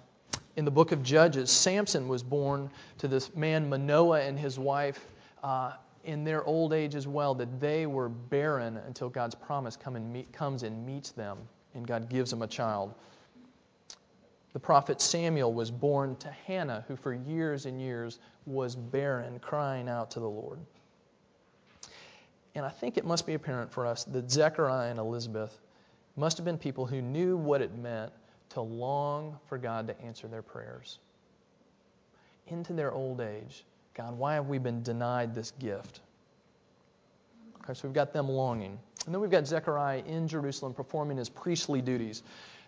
in 0.56 0.64
the 0.64 0.70
book 0.70 0.92
of 0.92 1.02
Judges, 1.02 1.50
Samson 1.50 2.08
was 2.08 2.22
born 2.22 2.70
to 2.98 3.08
this 3.08 3.34
man 3.34 3.68
Manoah 3.68 4.20
and 4.20 4.38
his 4.38 4.58
wife 4.58 5.06
uh, 5.42 5.72
in 6.04 6.22
their 6.24 6.44
old 6.44 6.72
age 6.72 6.94
as 6.94 7.08
well, 7.08 7.34
that 7.34 7.60
they 7.60 7.86
were 7.86 8.08
barren 8.08 8.76
until 8.86 9.08
God's 9.08 9.34
promise 9.34 9.76
come 9.76 9.96
and 9.96 10.12
meet, 10.12 10.32
comes 10.32 10.62
and 10.62 10.86
meets 10.86 11.10
them, 11.10 11.38
and 11.74 11.86
God 11.86 12.08
gives 12.08 12.30
them 12.30 12.42
a 12.42 12.46
child. 12.46 12.94
The 14.52 14.60
prophet 14.60 15.00
Samuel 15.00 15.52
was 15.52 15.70
born 15.70 16.14
to 16.16 16.30
Hannah, 16.30 16.84
who 16.86 16.94
for 16.94 17.12
years 17.12 17.66
and 17.66 17.80
years 17.80 18.20
was 18.46 18.76
barren, 18.76 19.40
crying 19.40 19.88
out 19.88 20.10
to 20.12 20.20
the 20.20 20.28
Lord. 20.28 20.60
And 22.54 22.64
I 22.64 22.68
think 22.68 22.96
it 22.96 23.04
must 23.04 23.26
be 23.26 23.34
apparent 23.34 23.72
for 23.72 23.84
us 23.84 24.04
that 24.04 24.30
Zechariah 24.30 24.90
and 24.90 25.00
Elizabeth 25.00 25.58
must 26.16 26.36
have 26.36 26.44
been 26.44 26.58
people 26.58 26.86
who 26.86 27.02
knew 27.02 27.36
what 27.36 27.60
it 27.60 27.74
meant 27.76 28.12
to 28.54 28.60
long 28.60 29.38
for 29.48 29.58
God 29.58 29.88
to 29.88 30.00
answer 30.00 30.26
their 30.26 30.42
prayers. 30.42 30.98
Into 32.46 32.72
their 32.72 32.92
old 32.92 33.20
age, 33.20 33.64
God, 33.94 34.18
why 34.18 34.34
have 34.34 34.48
we 34.48 34.58
been 34.58 34.82
denied 34.82 35.34
this 35.34 35.52
gift? 35.52 36.00
Okay, 37.62 37.74
so 37.74 37.88
we've 37.88 37.94
got 37.94 38.12
them 38.12 38.28
longing. 38.28 38.78
And 39.06 39.14
then 39.14 39.20
we've 39.20 39.30
got 39.30 39.46
Zechariah 39.46 40.02
in 40.06 40.28
Jerusalem 40.28 40.74
performing 40.74 41.16
his 41.16 41.28
priestly 41.28 41.80
duties. 41.80 42.22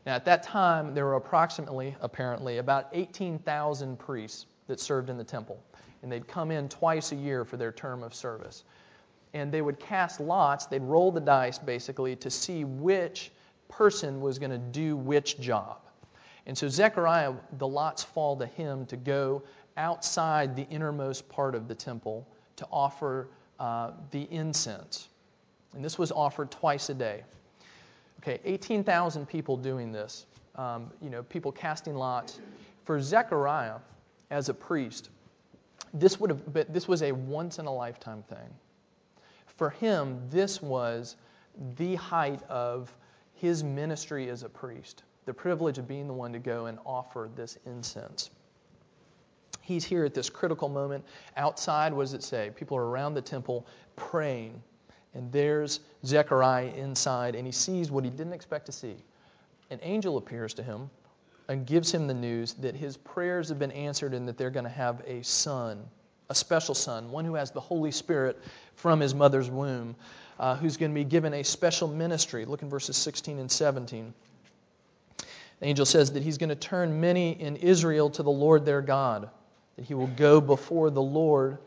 Now, 0.04 0.14
at 0.14 0.24
that 0.26 0.44
time, 0.44 0.94
there 0.94 1.04
were 1.04 1.16
approximately, 1.16 1.96
apparently, 2.00 2.58
about 2.58 2.88
18,000 2.92 3.98
priests 3.98 4.46
that 4.68 4.80
served 4.80 5.10
in 5.10 5.18
the 5.18 5.24
temple. 5.24 5.60
And 6.02 6.12
they'd 6.12 6.26
come 6.26 6.50
in 6.50 6.68
twice 6.68 7.12
a 7.12 7.16
year 7.16 7.44
for 7.44 7.56
their 7.56 7.72
term 7.72 8.02
of 8.02 8.14
service. 8.14 8.64
And 9.34 9.52
they 9.52 9.60
would 9.60 9.80
cast 9.80 10.20
lots, 10.20 10.66
they'd 10.66 10.82
roll 10.82 11.12
the 11.12 11.20
dice 11.20 11.58
basically 11.58 12.16
to 12.16 12.30
see 12.30 12.64
which 12.64 13.30
person 13.68 14.20
was 14.20 14.38
going 14.38 14.50
to 14.50 14.58
do 14.58 14.96
which 14.96 15.38
job. 15.38 15.78
And 16.46 16.56
so 16.56 16.68
Zechariah, 16.68 17.34
the 17.58 17.66
lots 17.66 18.02
fall 18.02 18.36
to 18.36 18.46
him 18.46 18.86
to 18.86 18.96
go 18.96 19.42
outside 19.76 20.56
the 20.56 20.66
innermost 20.68 21.28
part 21.28 21.54
of 21.54 21.68
the 21.68 21.74
temple 21.74 22.26
to 22.56 22.66
offer 22.70 23.28
uh, 23.58 23.90
the 24.10 24.26
incense. 24.30 25.08
And 25.74 25.84
this 25.84 25.98
was 25.98 26.12
offered 26.12 26.50
twice 26.50 26.88
a 26.88 26.94
day. 26.94 27.24
Okay, 28.22 28.40
18,000 28.44 29.26
people 29.26 29.56
doing 29.56 29.92
this. 29.92 30.26
Um, 30.54 30.90
you 31.02 31.10
know, 31.10 31.22
people 31.22 31.52
casting 31.52 31.94
lots. 31.94 32.40
For 32.84 33.00
Zechariah, 33.00 33.78
as 34.30 34.48
a 34.48 34.54
priest, 34.54 35.10
this 35.92 36.18
would 36.18 36.30
have 36.30 36.52
been, 36.52 36.66
this 36.68 36.88
was 36.88 37.02
a 37.02 37.12
once 37.12 37.58
in 37.58 37.66
a 37.66 37.72
lifetime 37.72 38.22
thing. 38.28 38.48
For 39.56 39.70
him, 39.70 40.20
this 40.30 40.62
was 40.62 41.16
the 41.76 41.94
height 41.96 42.42
of 42.48 42.94
his 43.36 43.62
ministry 43.62 44.28
as 44.28 44.42
a 44.42 44.48
priest, 44.48 45.04
the 45.24 45.32
privilege 45.32 45.78
of 45.78 45.86
being 45.86 46.06
the 46.08 46.12
one 46.12 46.32
to 46.32 46.38
go 46.38 46.66
and 46.66 46.78
offer 46.84 47.30
this 47.36 47.58
incense. 47.66 48.30
He's 49.60 49.84
here 49.84 50.04
at 50.04 50.14
this 50.14 50.30
critical 50.30 50.68
moment. 50.68 51.04
Outside, 51.36 51.92
what 51.92 52.04
does 52.04 52.14
it 52.14 52.22
say? 52.22 52.50
People 52.54 52.76
are 52.76 52.86
around 52.86 53.14
the 53.14 53.22
temple 53.22 53.66
praying. 53.96 54.62
And 55.14 55.30
there's 55.32 55.80
Zechariah 56.04 56.72
inside, 56.76 57.34
and 57.34 57.46
he 57.46 57.52
sees 57.52 57.90
what 57.90 58.04
he 58.04 58.10
didn't 58.10 58.32
expect 58.32 58.66
to 58.66 58.72
see. 58.72 58.96
An 59.70 59.80
angel 59.82 60.18
appears 60.18 60.54
to 60.54 60.62
him 60.62 60.88
and 61.48 61.66
gives 61.66 61.92
him 61.92 62.06
the 62.06 62.14
news 62.14 62.54
that 62.54 62.76
his 62.76 62.96
prayers 62.96 63.48
have 63.48 63.58
been 63.58 63.72
answered 63.72 64.14
and 64.14 64.28
that 64.28 64.38
they're 64.38 64.50
going 64.50 64.64
to 64.64 64.70
have 64.70 65.02
a 65.06 65.22
son, 65.22 65.84
a 66.28 66.34
special 66.34 66.74
son, 66.74 67.10
one 67.10 67.24
who 67.24 67.34
has 67.34 67.50
the 67.50 67.60
Holy 67.60 67.90
Spirit 67.90 68.38
from 68.74 69.00
his 69.00 69.14
mother's 69.14 69.50
womb, 69.50 69.96
uh, 70.38 70.56
who's 70.56 70.76
going 70.76 70.90
to 70.90 70.94
be 70.94 71.04
given 71.04 71.34
a 71.34 71.42
special 71.42 71.88
ministry. 71.88 72.44
Look 72.44 72.62
in 72.62 72.68
verses 72.68 72.96
16 72.96 73.38
and 73.38 73.50
17. 73.50 74.12
The 75.60 75.66
angel 75.66 75.86
says 75.86 76.12
that 76.12 76.22
he's 76.22 76.38
going 76.38 76.50
to 76.50 76.56
turn 76.56 77.00
many 77.00 77.30
in 77.30 77.56
Israel 77.56 78.10
to 78.10 78.22
the 78.22 78.30
Lord 78.30 78.66
their 78.66 78.82
God 78.82 79.30
that 79.76 79.84
he 79.84 79.94
will 79.94 80.06
go 80.08 80.40
before 80.40 80.90
the 80.90 81.02
Lord 81.02 81.58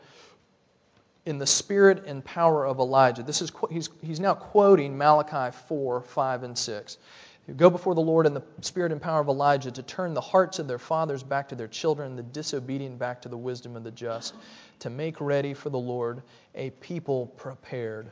in 1.26 1.38
the 1.38 1.46
spirit 1.46 2.04
and 2.06 2.24
power 2.24 2.66
of 2.66 2.78
Elijah. 2.78 3.22
This 3.22 3.40
is 3.40 3.52
he's, 3.70 3.88
he's 4.02 4.20
now 4.20 4.34
quoting 4.34 4.98
Malachi 4.98 5.56
4, 5.68 6.00
5, 6.00 6.42
and 6.42 6.58
6. 6.58 6.98
He'll 7.46 7.56
go 7.56 7.70
before 7.70 7.94
the 7.94 8.00
Lord 8.00 8.26
in 8.26 8.34
the 8.34 8.42
spirit 8.60 8.92
and 8.92 9.00
power 9.00 9.20
of 9.20 9.28
Elijah 9.28 9.70
to 9.70 9.82
turn 9.82 10.14
the 10.14 10.20
hearts 10.20 10.58
of 10.58 10.68
their 10.68 10.78
fathers 10.78 11.22
back 11.22 11.48
to 11.48 11.54
their 11.54 11.68
children, 11.68 12.16
the 12.16 12.22
disobedient 12.22 12.98
back 12.98 13.22
to 13.22 13.28
the 13.28 13.36
wisdom 13.36 13.76
of 13.76 13.84
the 13.84 13.90
just, 13.90 14.34
to 14.80 14.90
make 14.90 15.20
ready 15.20 15.54
for 15.54 15.70
the 15.70 15.78
Lord 15.78 16.22
a 16.54 16.70
people 16.70 17.26
prepared. 17.36 18.10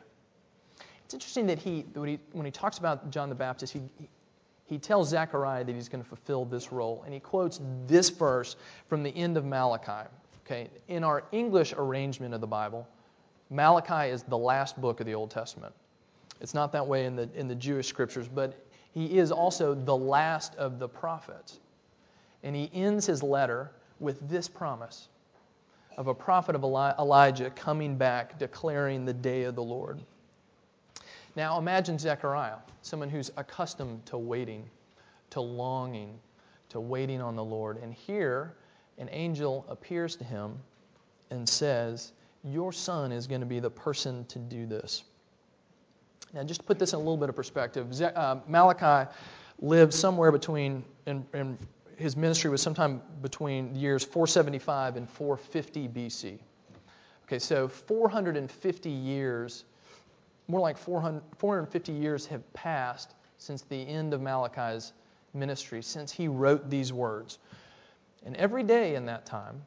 It's 1.05 1.15
interesting 1.15 1.47
that 1.47 1.59
he, 1.59 1.87
when 1.95 2.09
he, 2.09 2.19
when 2.33 2.45
he 2.45 2.53
talks 2.53 2.79
about 2.79 3.11
John 3.11 3.29
the 3.29 3.35
Baptist, 3.35 3.73
he, 3.73 3.83
he 4.67 4.79
tells 4.79 5.09
Zechariah 5.09 5.65
that 5.65 5.75
he's 5.75 5.89
going 5.89 6.03
to 6.03 6.09
fulfill 6.09 6.45
this 6.45 6.73
role. 6.73 7.03
And 7.05 7.15
he 7.15 7.21
quotes 7.21 7.61
this 7.87 8.11
verse 8.11 8.57
from 8.89 9.03
the 9.03 9.11
end 9.11 9.37
of 9.37 9.45
Malachi. 9.45 10.09
Okay, 10.45 10.69
in 10.89 11.05
our 11.05 11.25
English 11.33 11.75
arrangement 11.77 12.35
of 12.35 12.41
the 12.41 12.47
Bible, 12.47 12.89
Malachi 13.51 14.11
is 14.11 14.23
the 14.23 14.37
last 14.37 14.81
book 14.81 15.01
of 15.01 15.07
the 15.07 15.15
Old 15.15 15.31
Testament. 15.31 15.75
It's 16.41 16.55
not 16.55 16.73
that 16.73 16.87
way 16.87 17.07
in 17.07 17.17
the, 17.17 17.29
in 17.35 17.49
the 17.49 17.55
Jewish 17.55 17.87
scriptures, 17.87 18.29
but 18.29 18.55
he 18.95 19.19
is 19.19 19.31
also 19.31 19.75
the 19.75 19.97
last 19.97 20.55
of 20.57 20.79
the 20.79 20.89
prophets. 20.89 21.59
And 22.43 22.55
he 22.55 22.71
ends 22.73 23.07
his 23.07 23.23
letter 23.23 23.71
with 24.01 24.29
this 24.29 24.49
promise 24.49 25.09
of 25.97 26.07
a 26.07 26.15
prophet 26.15 26.55
of 26.55 26.63
Elijah 26.63 27.51
coming 27.51 27.97
back 27.97 28.39
declaring 28.39 29.05
the 29.05 29.13
day 29.13 29.43
of 29.43 29.57
the 29.57 29.63
Lord. 29.63 29.99
Now 31.35 31.59
imagine 31.59 31.99
Zechariah, 31.99 32.59
someone 32.83 33.11
who's 33.11 33.31
accustomed 33.37 34.07
to 34.07 34.17
waiting, 34.17 34.65
to 35.31 35.41
longing, 35.41 36.19
to 36.71 36.81
waiting 36.81 37.21
on 37.21 37.37
the 37.37 37.45
Lord. 37.45 37.79
And 37.83 37.93
here, 37.93 38.55
an 38.99 39.09
angel 39.11 39.67
appears 39.69 40.17
to 40.17 40.25
him 40.25 40.59
and 41.31 41.49
says, 41.49 42.13
Your 42.45 42.73
son 42.73 43.13
is 43.13 43.27
going 43.27 43.41
to 43.41 43.47
be 43.47 43.61
the 43.61 43.71
person 43.71 44.25
to 44.27 44.39
do 44.39 44.67
this. 44.67 45.03
Now, 46.33 46.43
just 46.45 46.61
to 46.61 46.67
put 46.67 46.79
this 46.79 46.93
in 46.93 46.97
a 46.97 46.99
little 46.99 47.17
bit 47.17 47.29
of 47.29 47.37
perspective, 47.37 48.01
uh, 48.03 48.37
Malachi 48.47 49.11
lived 49.61 49.95
somewhere 49.95 50.31
between, 50.31 50.85
and, 51.07 51.25
and 51.33 51.59
his 51.97 52.17
ministry 52.17 52.51
was 52.51 52.63
sometime 52.63 53.03
between 53.23 53.73
the 53.73 53.81
years 53.81 54.05
475 54.05 54.97
and 54.97 55.09
450 55.09 55.89
BC. 55.89 56.39
Okay, 57.25 57.39
so 57.39 57.69
450 57.69 58.91
years 58.91 59.65
more 60.49 60.61
like 60.61 60.79
400, 60.79 61.23
450 61.37 61.93
years 61.93 62.27
have 62.27 62.53
passed 62.55 63.15
since 63.37 63.63
the 63.63 63.77
end 63.77 64.15
of 64.15 64.21
Malachi's 64.21 64.95
ministry, 65.35 65.83
since 65.83 66.11
he 66.11 66.27
wrote 66.27 66.69
these 66.71 66.93
words. 66.93 67.39
And 68.25 68.35
every 68.37 68.63
day 68.63 68.95
in 68.97 69.05
that 69.07 69.27
time, 69.27 69.63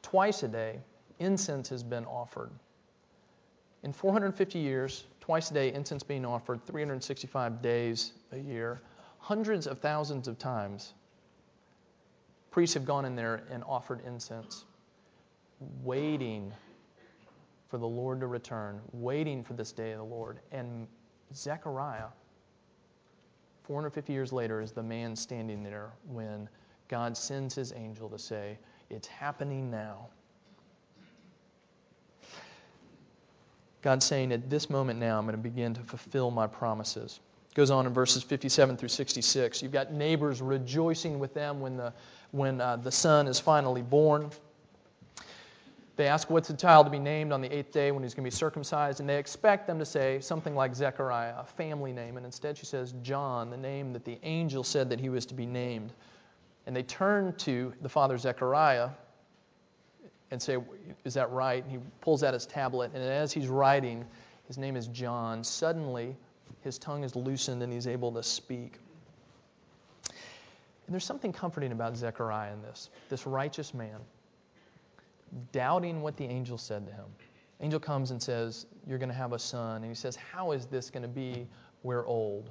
twice 0.00 0.42
a 0.42 0.48
day, 0.48 0.78
incense 1.18 1.68
has 1.68 1.82
been 1.82 2.04
offered. 2.06 2.50
In 3.82 3.92
450 3.92 4.58
years, 4.58 5.04
twice 5.20 5.50
a 5.50 5.54
day, 5.54 5.72
incense 5.72 6.02
being 6.02 6.24
offered, 6.24 6.64
365 6.66 7.62
days 7.62 8.12
a 8.30 8.38
year, 8.38 8.80
hundreds 9.18 9.66
of 9.66 9.80
thousands 9.80 10.28
of 10.28 10.38
times, 10.38 10.92
priests 12.50 12.74
have 12.74 12.84
gone 12.84 13.04
in 13.04 13.16
there 13.16 13.42
and 13.50 13.64
offered 13.64 14.00
incense, 14.06 14.64
waiting 15.82 16.52
for 17.68 17.78
the 17.78 17.86
Lord 17.86 18.20
to 18.20 18.26
return, 18.26 18.80
waiting 18.92 19.42
for 19.42 19.54
this 19.54 19.72
day 19.72 19.92
of 19.92 19.98
the 19.98 20.04
Lord. 20.04 20.38
And 20.52 20.86
Zechariah, 21.34 22.08
450 23.64 24.12
years 24.12 24.32
later, 24.32 24.60
is 24.60 24.72
the 24.72 24.82
man 24.82 25.16
standing 25.16 25.62
there 25.62 25.90
when 26.06 26.48
God 26.88 27.16
sends 27.16 27.54
his 27.54 27.72
angel 27.72 28.08
to 28.10 28.18
say, 28.18 28.58
It's 28.90 29.08
happening 29.08 29.70
now. 29.70 30.08
God's 33.82 34.06
saying, 34.06 34.32
At 34.32 34.48
this 34.48 34.70
moment 34.70 35.00
now, 35.00 35.18
I'm 35.18 35.24
going 35.24 35.36
to 35.36 35.42
begin 35.42 35.74
to 35.74 35.80
fulfill 35.82 36.30
my 36.30 36.46
promises. 36.46 37.20
It 37.50 37.54
Goes 37.54 37.70
on 37.70 37.86
in 37.86 37.92
verses 37.92 38.22
57 38.22 38.76
through 38.76 38.88
66. 38.88 39.62
You've 39.62 39.72
got 39.72 39.92
neighbors 39.92 40.40
rejoicing 40.40 41.18
with 41.18 41.34
them 41.34 41.60
when 41.60 41.76
the, 41.76 41.92
when, 42.30 42.60
uh, 42.60 42.76
the 42.76 42.92
son 42.92 43.26
is 43.26 43.40
finally 43.40 43.82
born. 43.82 44.30
They 45.96 46.06
ask 46.06 46.30
what's 46.30 46.48
the 46.48 46.56
child 46.56 46.86
to 46.86 46.90
be 46.90 46.98
named 46.98 47.32
on 47.32 47.42
the 47.42 47.54
eighth 47.54 47.72
day 47.72 47.90
when 47.90 48.02
he's 48.02 48.14
going 48.14 48.24
to 48.24 48.30
be 48.30 48.34
circumcised, 48.34 49.00
and 49.00 49.08
they 49.08 49.18
expect 49.18 49.66
them 49.66 49.78
to 49.78 49.84
say 49.84 50.20
something 50.20 50.54
like 50.54 50.74
Zechariah, 50.74 51.34
a 51.38 51.44
family 51.44 51.92
name, 51.92 52.16
and 52.16 52.24
instead 52.24 52.56
she 52.56 52.64
says 52.64 52.94
John, 53.02 53.50
the 53.50 53.58
name 53.58 53.92
that 53.92 54.04
the 54.06 54.18
angel 54.22 54.64
said 54.64 54.88
that 54.88 55.00
he 55.00 55.10
was 55.10 55.26
to 55.26 55.34
be 55.34 55.44
named. 55.44 55.92
And 56.66 56.74
they 56.74 56.82
turn 56.82 57.34
to 57.38 57.74
the 57.82 57.88
father 57.90 58.16
Zechariah 58.16 58.88
and 60.32 60.42
say, 60.42 60.56
Is 61.04 61.14
that 61.14 61.30
right? 61.30 61.62
And 61.62 61.70
he 61.70 61.78
pulls 62.00 62.24
out 62.24 62.34
his 62.34 62.46
tablet, 62.46 62.90
and 62.94 63.02
as 63.02 63.32
he's 63.32 63.48
writing, 63.48 64.04
his 64.48 64.58
name 64.58 64.76
is 64.76 64.88
John. 64.88 65.44
Suddenly, 65.44 66.16
his 66.62 66.78
tongue 66.78 67.04
is 67.04 67.14
loosened 67.14 67.62
and 67.62 67.72
he's 67.72 67.86
able 67.86 68.12
to 68.12 68.22
speak. 68.22 68.78
And 70.08 70.92
there's 70.94 71.04
something 71.04 71.32
comforting 71.32 71.72
about 71.72 71.96
Zechariah 71.96 72.52
in 72.52 72.62
this, 72.62 72.90
this 73.08 73.26
righteous 73.26 73.72
man 73.72 74.00
doubting 75.52 76.02
what 76.02 76.16
the 76.16 76.24
angel 76.24 76.58
said 76.58 76.86
to 76.86 76.92
him. 76.92 77.06
Angel 77.60 77.80
comes 77.80 78.10
and 78.10 78.20
says, 78.20 78.66
You're 78.86 78.98
going 78.98 79.08
to 79.08 79.14
have 79.14 79.32
a 79.32 79.38
son. 79.38 79.76
And 79.76 79.86
he 79.86 79.94
says, 79.94 80.16
How 80.16 80.52
is 80.52 80.66
this 80.66 80.90
going 80.90 81.02
to 81.02 81.08
be? 81.08 81.46
We're 81.82 82.06
old. 82.06 82.50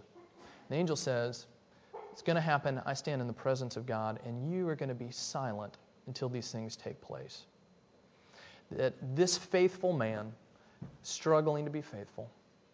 The 0.69 0.75
angel 0.75 0.95
says, 0.95 1.47
It's 2.11 2.21
going 2.21 2.35
to 2.35 2.41
happen. 2.41 2.81
I 2.85 2.93
stand 2.93 3.21
in 3.21 3.27
the 3.27 3.33
presence 3.33 3.75
of 3.75 3.85
God, 3.85 4.19
and 4.25 4.51
you 4.51 4.67
are 4.69 4.75
going 4.75 4.89
to 4.89 4.95
be 4.95 5.11
silent 5.11 5.77
until 6.07 6.29
these 6.29 6.51
things 6.51 6.75
take 6.75 6.99
place. 7.01 7.43
That 8.71 8.93
this 9.15 9.37
faithful 9.37 9.93
man, 9.93 10.31
struggling 11.03 11.65
to 11.65 11.71
be 11.71 11.81
faithful, 11.81 12.29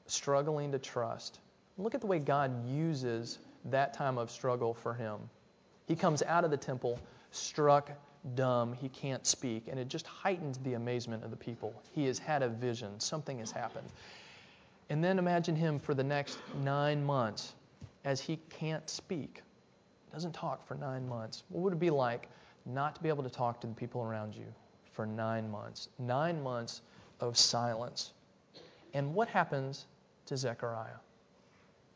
struggling 0.05 0.71
to 0.71 0.79
trust, 0.79 1.39
look 1.77 1.95
at 1.95 2.01
the 2.01 2.07
way 2.07 2.19
God 2.19 2.67
uses 2.67 3.39
that 3.65 3.93
time 3.93 4.17
of 4.17 4.31
struggle 4.31 4.73
for 4.73 4.93
him. 4.93 5.17
He 5.87 5.95
comes 5.95 6.21
out 6.23 6.43
of 6.43 6.51
the 6.51 6.57
temple 6.57 6.99
struck 7.31 7.91
dumb, 8.35 8.73
he 8.73 8.89
can't 8.89 9.25
speak, 9.25 9.67
and 9.67 9.79
it 9.79 9.87
just 9.87 10.07
heightens 10.07 10.57
the 10.59 10.73
amazement 10.73 11.23
of 11.23 11.31
the 11.31 11.37
people. 11.37 11.73
He 11.93 12.05
has 12.05 12.19
had 12.19 12.43
a 12.43 12.49
vision, 12.49 12.99
something 12.99 13.39
has 13.39 13.51
happened. 13.51 13.87
And 14.89 15.03
then 15.03 15.19
imagine 15.19 15.55
him 15.55 15.79
for 15.79 15.93
the 15.93 16.03
next 16.03 16.37
nine 16.63 17.03
months 17.03 17.53
as 18.05 18.21
he 18.21 18.39
can't 18.49 18.89
speak, 18.89 19.41
doesn't 20.13 20.33
talk 20.33 20.65
for 20.67 20.75
nine 20.75 21.07
months. 21.07 21.43
What 21.49 21.61
would 21.63 21.73
it 21.73 21.79
be 21.79 21.89
like 21.89 22.29
not 22.65 22.95
to 22.95 23.03
be 23.03 23.09
able 23.09 23.23
to 23.23 23.29
talk 23.29 23.61
to 23.61 23.67
the 23.67 23.73
people 23.73 24.01
around 24.01 24.35
you 24.35 24.45
for 24.97 25.05
nine 25.05 25.49
months? 25.49 25.87
Nine 25.97 26.43
months 26.43 26.81
of 27.21 27.37
silence. 27.37 28.11
And 28.93 29.13
what 29.13 29.29
happens 29.29 29.85
to 30.25 30.35
Zechariah? 30.35 30.99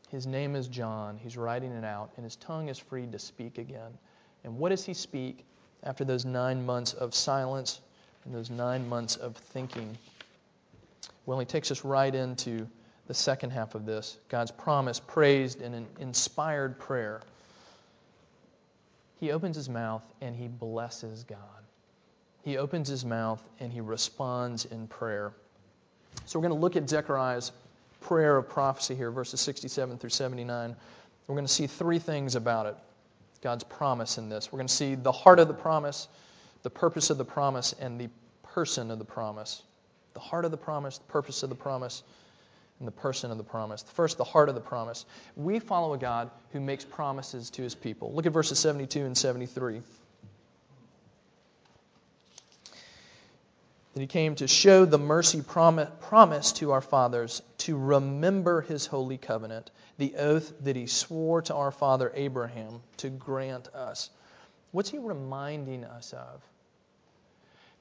His 0.08 0.26
name 0.26 0.56
is 0.56 0.68
John. 0.68 1.18
He's 1.22 1.36
writing 1.36 1.72
it 1.72 1.84
out, 1.84 2.12
and 2.16 2.24
his 2.24 2.36
tongue 2.36 2.68
is 2.68 2.78
freed 2.78 3.12
to 3.12 3.18
speak 3.18 3.58
again. 3.58 3.98
And 4.44 4.56
what 4.56 4.70
does 4.70 4.86
he 4.86 4.94
speak? 4.94 5.44
after 5.82 6.04
those 6.04 6.24
nine 6.24 6.64
months 6.64 6.92
of 6.92 7.14
silence 7.14 7.80
and 8.24 8.34
those 8.34 8.50
nine 8.50 8.88
months 8.88 9.16
of 9.16 9.36
thinking. 9.36 9.96
Well, 11.26 11.38
he 11.38 11.46
takes 11.46 11.70
us 11.70 11.84
right 11.84 12.14
into 12.14 12.66
the 13.08 13.14
second 13.14 13.50
half 13.50 13.74
of 13.74 13.84
this 13.84 14.18
God's 14.28 14.50
promise, 14.50 15.00
praised 15.00 15.60
in 15.60 15.74
an 15.74 15.86
inspired 15.98 16.78
prayer. 16.78 17.20
He 19.18 19.32
opens 19.32 19.56
his 19.56 19.68
mouth 19.68 20.02
and 20.20 20.34
he 20.34 20.48
blesses 20.48 21.24
God. 21.24 21.38
He 22.42 22.56
opens 22.56 22.88
his 22.88 23.04
mouth 23.04 23.42
and 23.60 23.72
he 23.72 23.80
responds 23.80 24.64
in 24.64 24.88
prayer. 24.88 25.32
So 26.26 26.38
we're 26.38 26.48
going 26.48 26.58
to 26.58 26.60
look 26.60 26.76
at 26.76 26.88
Zechariah's 26.88 27.52
prayer 28.00 28.36
of 28.36 28.48
prophecy 28.48 28.94
here, 28.94 29.10
verses 29.10 29.40
67 29.40 29.98
through 29.98 30.10
79. 30.10 30.76
We're 31.26 31.34
going 31.34 31.46
to 31.46 31.52
see 31.52 31.66
three 31.66 31.98
things 31.98 32.34
about 32.34 32.66
it. 32.66 32.76
God's 33.42 33.64
promise 33.64 34.18
in 34.18 34.28
this. 34.28 34.52
We're 34.52 34.58
going 34.58 34.68
to 34.68 34.74
see 34.74 34.94
the 34.94 35.12
heart 35.12 35.38
of 35.38 35.48
the 35.48 35.54
promise, 35.54 36.08
the 36.62 36.70
purpose 36.70 37.10
of 37.10 37.18
the 37.18 37.24
promise, 37.24 37.74
and 37.80 38.00
the 38.00 38.08
person 38.42 38.90
of 38.90 38.98
the 38.98 39.04
promise. 39.04 39.62
The 40.14 40.20
heart 40.20 40.44
of 40.44 40.50
the 40.50 40.56
promise, 40.56 40.98
the 40.98 41.04
purpose 41.04 41.42
of 41.42 41.48
the 41.48 41.54
promise, 41.54 42.02
and 42.78 42.86
the 42.86 42.92
person 42.92 43.30
of 43.30 43.38
the 43.38 43.44
promise. 43.44 43.82
First, 43.94 44.18
the 44.18 44.24
heart 44.24 44.48
of 44.48 44.54
the 44.54 44.60
promise. 44.60 45.06
We 45.36 45.58
follow 45.58 45.94
a 45.94 45.98
God 45.98 46.30
who 46.52 46.60
makes 46.60 46.84
promises 46.84 47.50
to 47.50 47.62
his 47.62 47.74
people. 47.74 48.12
Look 48.12 48.26
at 48.26 48.32
verses 48.32 48.58
72 48.58 49.04
and 49.04 49.16
73. 49.16 49.82
That 53.94 54.00
he 54.00 54.06
came 54.06 54.34
to 54.36 54.48
show 54.48 54.84
the 54.84 54.98
mercy 54.98 55.42
promised 55.42 56.56
to 56.56 56.72
our 56.72 56.80
fathers, 56.80 57.42
to 57.58 57.76
remember 57.76 58.62
his 58.62 58.86
holy 58.86 59.18
covenant, 59.18 59.70
the 59.98 60.14
oath 60.16 60.52
that 60.60 60.76
he 60.76 60.86
swore 60.86 61.42
to 61.42 61.54
our 61.54 61.70
father 61.70 62.10
Abraham 62.14 62.80
to 62.98 63.10
grant 63.10 63.68
us. 63.74 64.10
What's 64.70 64.88
he 64.88 64.98
reminding 64.98 65.84
us 65.84 66.14
of? 66.14 66.42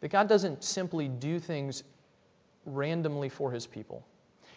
That 0.02 0.10
God 0.10 0.28
doesn't 0.28 0.64
simply 0.64 1.08
do 1.08 1.40
things 1.40 1.84
randomly 2.66 3.30
for 3.30 3.52
his 3.52 3.66
people. 3.66 4.06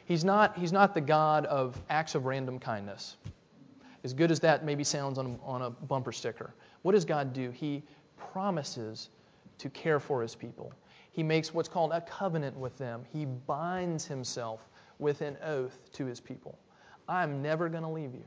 He's 0.06 0.24
not, 0.24 0.58
he's 0.58 0.72
not 0.72 0.92
the 0.92 1.00
God 1.00 1.46
of 1.46 1.80
acts 1.88 2.16
of 2.16 2.26
random 2.26 2.58
kindness. 2.58 3.16
As 4.02 4.12
good 4.12 4.30
as 4.30 4.40
that 4.40 4.64
maybe 4.64 4.84
sounds 4.84 5.18
on, 5.18 5.38
on 5.44 5.62
a 5.62 5.70
bumper 5.70 6.12
sticker. 6.12 6.52
What 6.82 6.92
does 6.92 7.04
God 7.04 7.32
do? 7.32 7.50
He 7.50 7.82
promises 8.32 9.08
to 9.58 9.70
care 9.70 10.00
for 10.00 10.20
his 10.20 10.34
people 10.34 10.72
he 11.14 11.22
makes 11.22 11.54
what's 11.54 11.68
called 11.68 11.92
a 11.92 12.00
covenant 12.00 12.56
with 12.58 12.76
them. 12.76 13.04
He 13.12 13.24
binds 13.24 14.04
himself 14.04 14.68
with 14.98 15.20
an 15.20 15.36
oath 15.44 15.78
to 15.92 16.04
his 16.04 16.18
people. 16.18 16.58
I 17.08 17.22
am 17.22 17.40
never 17.40 17.68
going 17.68 17.84
to 17.84 17.88
leave 17.88 18.12
you. 18.12 18.24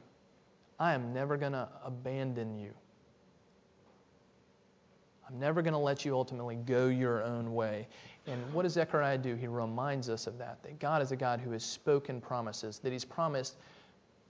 I 0.80 0.94
am 0.94 1.14
never 1.14 1.36
going 1.36 1.52
to 1.52 1.68
abandon 1.84 2.58
you. 2.58 2.72
I'm 5.28 5.38
never 5.38 5.62
going 5.62 5.74
to 5.74 5.80
let 5.80 6.06
you 6.06 6.16
ultimately 6.16 6.56
go 6.56 6.88
your 6.88 7.24
own 7.24 7.54
way. 7.54 7.90
And 8.26 8.42
what 8.54 8.64
does 8.64 8.74
Zechariah 8.74 9.18
do? 9.18 9.36
He 9.36 9.48
reminds 9.48 10.08
us 10.08 10.26
of 10.26 10.38
that, 10.38 10.64
that 10.64 10.80
God 10.80 11.02
is 11.02 11.12
a 11.12 11.18
God 11.18 11.42
who 11.42 11.52
has 11.52 11.66
spoken 11.66 12.22
promises, 12.22 12.80
that 12.80 12.94
He's 12.94 13.04
promised 13.04 13.58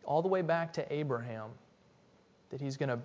all 0.03 0.23
the 0.23 0.27
way 0.27 0.41
back 0.41 0.73
to 0.73 0.93
Abraham 0.93 1.51
that 2.49 2.59
He's 2.59 2.75
going 2.75 2.89
to 2.89 2.99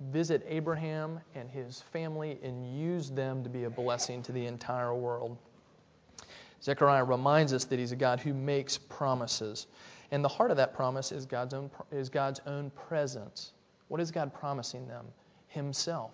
visit 0.00 0.44
Abraham 0.48 1.20
and 1.34 1.50
his 1.50 1.82
family 1.92 2.38
and 2.42 2.78
use 2.78 3.10
them 3.10 3.42
to 3.44 3.48
be 3.48 3.64
a 3.64 3.70
blessing 3.70 4.22
to 4.24 4.32
the 4.32 4.46
entire 4.46 4.94
world. 4.94 5.36
Zechariah 6.62 7.04
reminds 7.04 7.52
us 7.52 7.64
that 7.64 7.78
he's 7.78 7.92
a 7.92 7.96
God 7.96 8.20
who 8.20 8.34
makes 8.34 8.78
promises. 8.78 9.66
And 10.10 10.24
the 10.24 10.28
heart 10.28 10.50
of 10.50 10.56
that 10.58 10.74
promise 10.74 11.12
is 11.12 11.26
God's 11.26 11.54
own, 11.54 11.70
is 11.90 12.08
God's 12.08 12.40
own 12.46 12.70
presence. 12.70 13.52
What 13.88 14.00
is 14.00 14.10
God 14.10 14.34
promising 14.34 14.86
them? 14.86 15.06
Himself. 15.48 16.12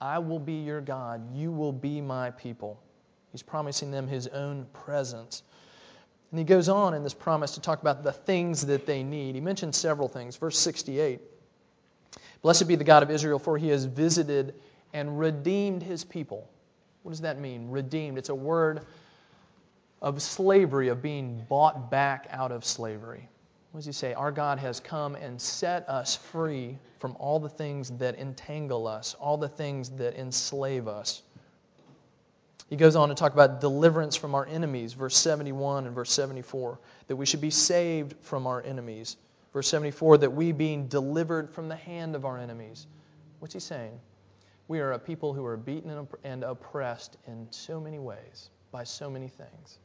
I 0.00 0.18
will 0.18 0.38
be 0.38 0.54
your 0.54 0.80
God. 0.80 1.34
You 1.34 1.50
will 1.50 1.72
be 1.72 2.00
my 2.00 2.30
people. 2.30 2.80
He's 3.32 3.42
promising 3.42 3.90
them 3.90 4.06
his 4.06 4.28
own 4.28 4.66
presence. 4.72 5.42
And 6.30 6.38
he 6.38 6.44
goes 6.44 6.68
on 6.68 6.94
in 6.94 7.02
this 7.02 7.14
promise 7.14 7.54
to 7.54 7.60
talk 7.60 7.80
about 7.80 8.04
the 8.04 8.12
things 8.12 8.66
that 8.66 8.86
they 8.86 9.02
need. 9.02 9.34
He 9.34 9.40
mentions 9.40 9.76
several 9.76 10.08
things. 10.08 10.36
Verse 10.36 10.58
68 10.58 11.20
Blessed 12.42 12.68
be 12.68 12.76
the 12.76 12.84
God 12.84 13.02
of 13.02 13.10
Israel, 13.10 13.38
for 13.38 13.58
he 13.58 13.68
has 13.68 13.84
visited 13.84 14.54
and 14.92 15.18
redeemed 15.18 15.82
his 15.82 16.04
people. 16.04 16.48
What 17.02 17.12
does 17.12 17.20
that 17.22 17.38
mean? 17.38 17.70
Redeemed. 17.70 18.18
It's 18.18 18.28
a 18.28 18.34
word 18.34 18.82
of 20.00 20.22
slavery, 20.22 20.88
of 20.88 21.02
being 21.02 21.44
bought 21.48 21.90
back 21.90 22.26
out 22.30 22.52
of 22.52 22.64
slavery. 22.64 23.28
What 23.72 23.80
does 23.80 23.86
he 23.86 23.92
say? 23.92 24.14
Our 24.14 24.32
God 24.32 24.58
has 24.58 24.80
come 24.80 25.14
and 25.14 25.40
set 25.40 25.88
us 25.88 26.16
free 26.16 26.78
from 27.00 27.16
all 27.18 27.38
the 27.38 27.48
things 27.48 27.90
that 27.98 28.18
entangle 28.18 28.86
us, 28.86 29.14
all 29.14 29.36
the 29.36 29.48
things 29.48 29.90
that 29.90 30.18
enslave 30.18 30.88
us. 30.88 31.22
He 32.70 32.76
goes 32.76 32.96
on 32.96 33.08
to 33.08 33.14
talk 33.14 33.32
about 33.32 33.60
deliverance 33.60 34.14
from 34.14 34.34
our 34.34 34.46
enemies, 34.46 34.92
verse 34.92 35.16
71 35.16 35.86
and 35.86 35.94
verse 35.94 36.10
74, 36.12 36.78
that 37.06 37.16
we 37.16 37.24
should 37.24 37.40
be 37.40 37.50
saved 37.50 38.14
from 38.20 38.46
our 38.46 38.62
enemies. 38.62 39.16
Verse 39.52 39.68
74 39.68 40.18
that 40.18 40.32
we, 40.32 40.52
being 40.52 40.88
delivered 40.88 41.50
from 41.50 41.68
the 41.68 41.76
hand 41.76 42.14
of 42.14 42.24
our 42.24 42.38
enemies. 42.38 42.86
What's 43.38 43.54
he 43.54 43.60
saying? 43.60 43.98
We 44.68 44.80
are 44.80 44.92
a 44.92 44.98
people 44.98 45.32
who 45.32 45.44
are 45.46 45.56
beaten 45.56 46.06
and 46.24 46.44
oppressed 46.44 47.16
in 47.26 47.46
so 47.50 47.80
many 47.80 47.98
ways, 47.98 48.50
by 48.70 48.84
so 48.84 49.08
many 49.08 49.28
things. 49.28 49.78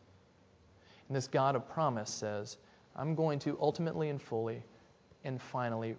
And 1.07 1.15
this 1.15 1.27
God 1.27 1.55
of 1.55 1.69
promise 1.69 2.09
says, 2.09 2.57
I'm 2.95 3.15
going 3.15 3.39
to 3.39 3.57
ultimately 3.61 4.09
and 4.09 4.21
fully 4.21 4.63
and 5.23 5.41
finally 5.41 5.95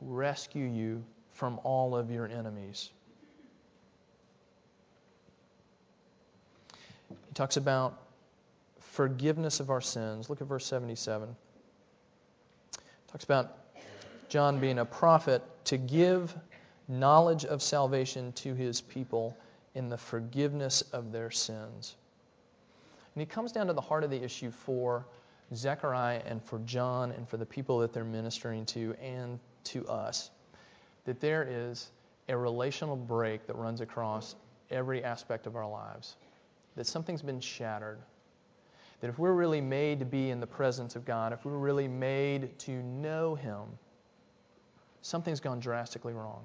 rescue 0.00 0.66
you 0.66 1.04
from 1.32 1.58
all 1.64 1.96
of 1.96 2.10
your 2.10 2.26
enemies. 2.26 2.90
He 7.10 7.34
talks 7.34 7.56
about 7.56 8.00
forgiveness 8.80 9.60
of 9.60 9.70
our 9.70 9.80
sins. 9.80 10.30
Look 10.30 10.40
at 10.40 10.46
verse 10.46 10.66
77. 10.66 11.34
Talks 13.10 13.24
about 13.24 13.56
John 14.28 14.60
being 14.60 14.78
a 14.78 14.84
prophet 14.84 15.42
to 15.66 15.76
give 15.76 16.34
knowledge 16.88 17.44
of 17.44 17.62
salvation 17.62 18.32
to 18.32 18.54
his 18.54 18.80
people 18.80 19.36
in 19.74 19.88
the 19.88 19.98
forgiveness 19.98 20.82
of 20.92 21.12
their 21.12 21.30
sins. 21.30 21.94
And 23.14 23.20
he 23.20 23.26
comes 23.26 23.52
down 23.52 23.66
to 23.66 23.72
the 23.72 23.80
heart 23.80 24.04
of 24.04 24.10
the 24.10 24.22
issue 24.22 24.50
for 24.50 25.06
Zechariah 25.54 26.22
and 26.26 26.42
for 26.42 26.58
John 26.60 27.12
and 27.12 27.28
for 27.28 27.36
the 27.36 27.46
people 27.46 27.78
that 27.80 27.92
they're 27.92 28.04
ministering 28.04 28.66
to 28.66 28.94
and 29.02 29.38
to 29.64 29.86
us 29.88 30.30
that 31.08 31.20
there 31.20 31.48
is 31.48 31.90
a 32.28 32.36
relational 32.36 32.94
break 32.94 33.46
that 33.46 33.56
runs 33.56 33.80
across 33.80 34.34
every 34.70 35.02
aspect 35.02 35.46
of 35.46 35.56
our 35.56 35.66
lives, 35.66 36.16
that 36.76 36.86
something's 36.86 37.22
been 37.22 37.40
shattered. 37.40 37.98
That 39.00 39.08
if 39.08 39.18
we're 39.18 39.32
really 39.32 39.60
made 39.60 40.00
to 40.00 40.04
be 40.04 40.30
in 40.30 40.40
the 40.40 40.46
presence 40.46 40.96
of 40.96 41.04
God, 41.04 41.32
if 41.32 41.44
we're 41.44 41.52
really 41.52 41.88
made 41.88 42.58
to 42.60 42.72
know 42.72 43.34
Him, 43.34 43.62
something's 45.02 45.40
gone 45.40 45.60
drastically 45.60 46.12
wrong. 46.12 46.44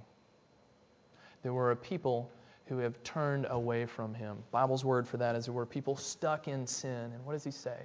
There 1.41 1.53
were 1.53 1.71
a 1.71 1.75
people 1.75 2.31
who 2.67 2.77
have 2.77 3.01
turned 3.03 3.47
away 3.49 3.85
from 3.85 4.13
Him. 4.13 4.37
Bible's 4.51 4.85
word 4.85 5.07
for 5.07 5.17
that 5.17 5.35
is 5.35 5.45
there 5.45 5.53
were 5.53 5.65
people 5.65 5.95
stuck 5.95 6.47
in 6.47 6.65
sin. 6.65 7.11
And 7.13 7.25
what 7.25 7.33
does 7.33 7.43
He 7.43 7.51
say? 7.51 7.77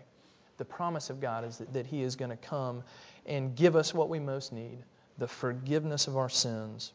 The 0.58 0.64
promise 0.64 1.10
of 1.10 1.20
God 1.20 1.44
is 1.44 1.58
that, 1.58 1.72
that 1.72 1.86
He 1.86 2.02
is 2.02 2.16
going 2.16 2.30
to 2.30 2.36
come 2.36 2.82
and 3.26 3.56
give 3.56 3.74
us 3.76 3.94
what 3.94 4.08
we 4.08 4.18
most 4.18 4.52
need 4.52 4.78
the 5.18 5.26
forgiveness 5.26 6.06
of 6.06 6.16
our 6.16 6.28
sins. 6.28 6.92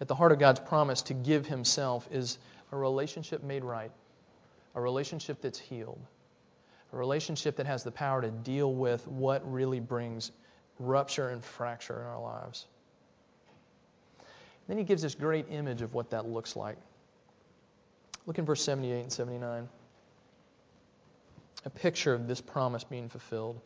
At 0.00 0.08
the 0.08 0.14
heart 0.14 0.32
of 0.32 0.38
God's 0.38 0.60
promise 0.60 1.02
to 1.02 1.14
give 1.14 1.46
Himself 1.46 2.08
is 2.10 2.38
a 2.72 2.76
relationship 2.76 3.42
made 3.42 3.64
right, 3.64 3.90
a 4.74 4.80
relationship 4.80 5.40
that's 5.40 5.58
healed, 5.58 6.00
a 6.92 6.96
relationship 6.96 7.56
that 7.56 7.66
has 7.66 7.84
the 7.84 7.90
power 7.90 8.22
to 8.22 8.30
deal 8.30 8.72
with 8.72 9.06
what 9.06 9.50
really 9.50 9.80
brings 9.80 10.30
rupture 10.78 11.28
and 11.30 11.44
fracture 11.44 12.00
in 12.00 12.06
our 12.06 12.20
lives. 12.20 12.66
Then 14.68 14.78
he 14.78 14.84
gives 14.84 15.02
this 15.02 15.14
great 15.14 15.46
image 15.50 15.82
of 15.82 15.94
what 15.94 16.10
that 16.10 16.26
looks 16.26 16.54
like. 16.54 16.76
Look 18.26 18.38
in 18.38 18.44
verse 18.44 18.62
78 18.62 19.00
and 19.00 19.12
79. 19.12 19.68
A 21.64 21.70
picture 21.70 22.12
of 22.12 22.28
this 22.28 22.40
promise 22.40 22.84
being 22.84 23.08
fulfilled. 23.08 23.60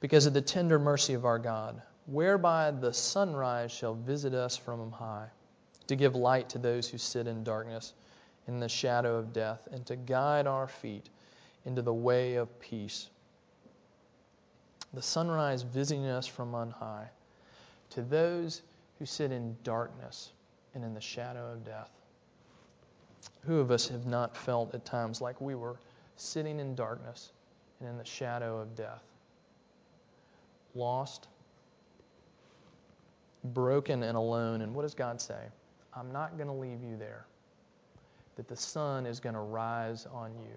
Because 0.00 0.26
of 0.26 0.34
the 0.34 0.40
tender 0.40 0.78
mercy 0.78 1.14
of 1.14 1.24
our 1.24 1.38
God, 1.38 1.82
whereby 2.06 2.70
the 2.70 2.92
sunrise 2.92 3.72
shall 3.72 3.94
visit 3.94 4.34
us 4.34 4.56
from 4.56 4.80
on 4.80 4.90
high, 4.92 5.26
to 5.88 5.96
give 5.96 6.14
light 6.14 6.50
to 6.50 6.58
those 6.58 6.88
who 6.88 6.98
sit 6.98 7.26
in 7.26 7.42
darkness, 7.42 7.92
in 8.48 8.60
the 8.60 8.68
shadow 8.68 9.16
of 9.16 9.32
death, 9.32 9.68
and 9.72 9.84
to 9.86 9.96
guide 9.96 10.46
our 10.46 10.68
feet 10.68 11.08
into 11.64 11.82
the 11.82 11.92
way 11.92 12.36
of 12.36 12.60
peace. 12.60 13.08
The 14.94 15.02
sunrise 15.02 15.62
visiting 15.62 16.06
us 16.06 16.26
from 16.26 16.54
on 16.54 16.70
high, 16.70 17.08
to 17.90 18.02
those 18.02 18.62
who 18.98 19.06
sit 19.06 19.32
in 19.32 19.56
darkness 19.62 20.30
and 20.74 20.84
in 20.84 20.94
the 20.94 21.00
shadow 21.00 21.52
of 21.52 21.64
death. 21.64 21.90
Who 23.46 23.58
of 23.58 23.70
us 23.70 23.88
have 23.88 24.06
not 24.06 24.36
felt 24.36 24.74
at 24.74 24.84
times 24.84 25.20
like 25.20 25.40
we 25.40 25.54
were 25.54 25.76
sitting 26.16 26.60
in 26.60 26.74
darkness 26.74 27.32
and 27.80 27.88
in 27.88 27.98
the 27.98 28.04
shadow 28.04 28.58
of 28.58 28.74
death? 28.74 29.02
Lost, 30.74 31.28
broken, 33.44 34.02
and 34.02 34.16
alone. 34.16 34.62
And 34.62 34.74
what 34.74 34.82
does 34.82 34.94
God 34.94 35.20
say? 35.20 35.40
I'm 35.94 36.12
not 36.12 36.36
going 36.36 36.48
to 36.48 36.54
leave 36.54 36.82
you 36.82 36.96
there. 36.96 37.26
That 38.36 38.48
the 38.48 38.56
sun 38.56 39.06
is 39.06 39.20
going 39.20 39.34
to 39.34 39.40
rise 39.40 40.06
on 40.12 40.32
you. 40.38 40.54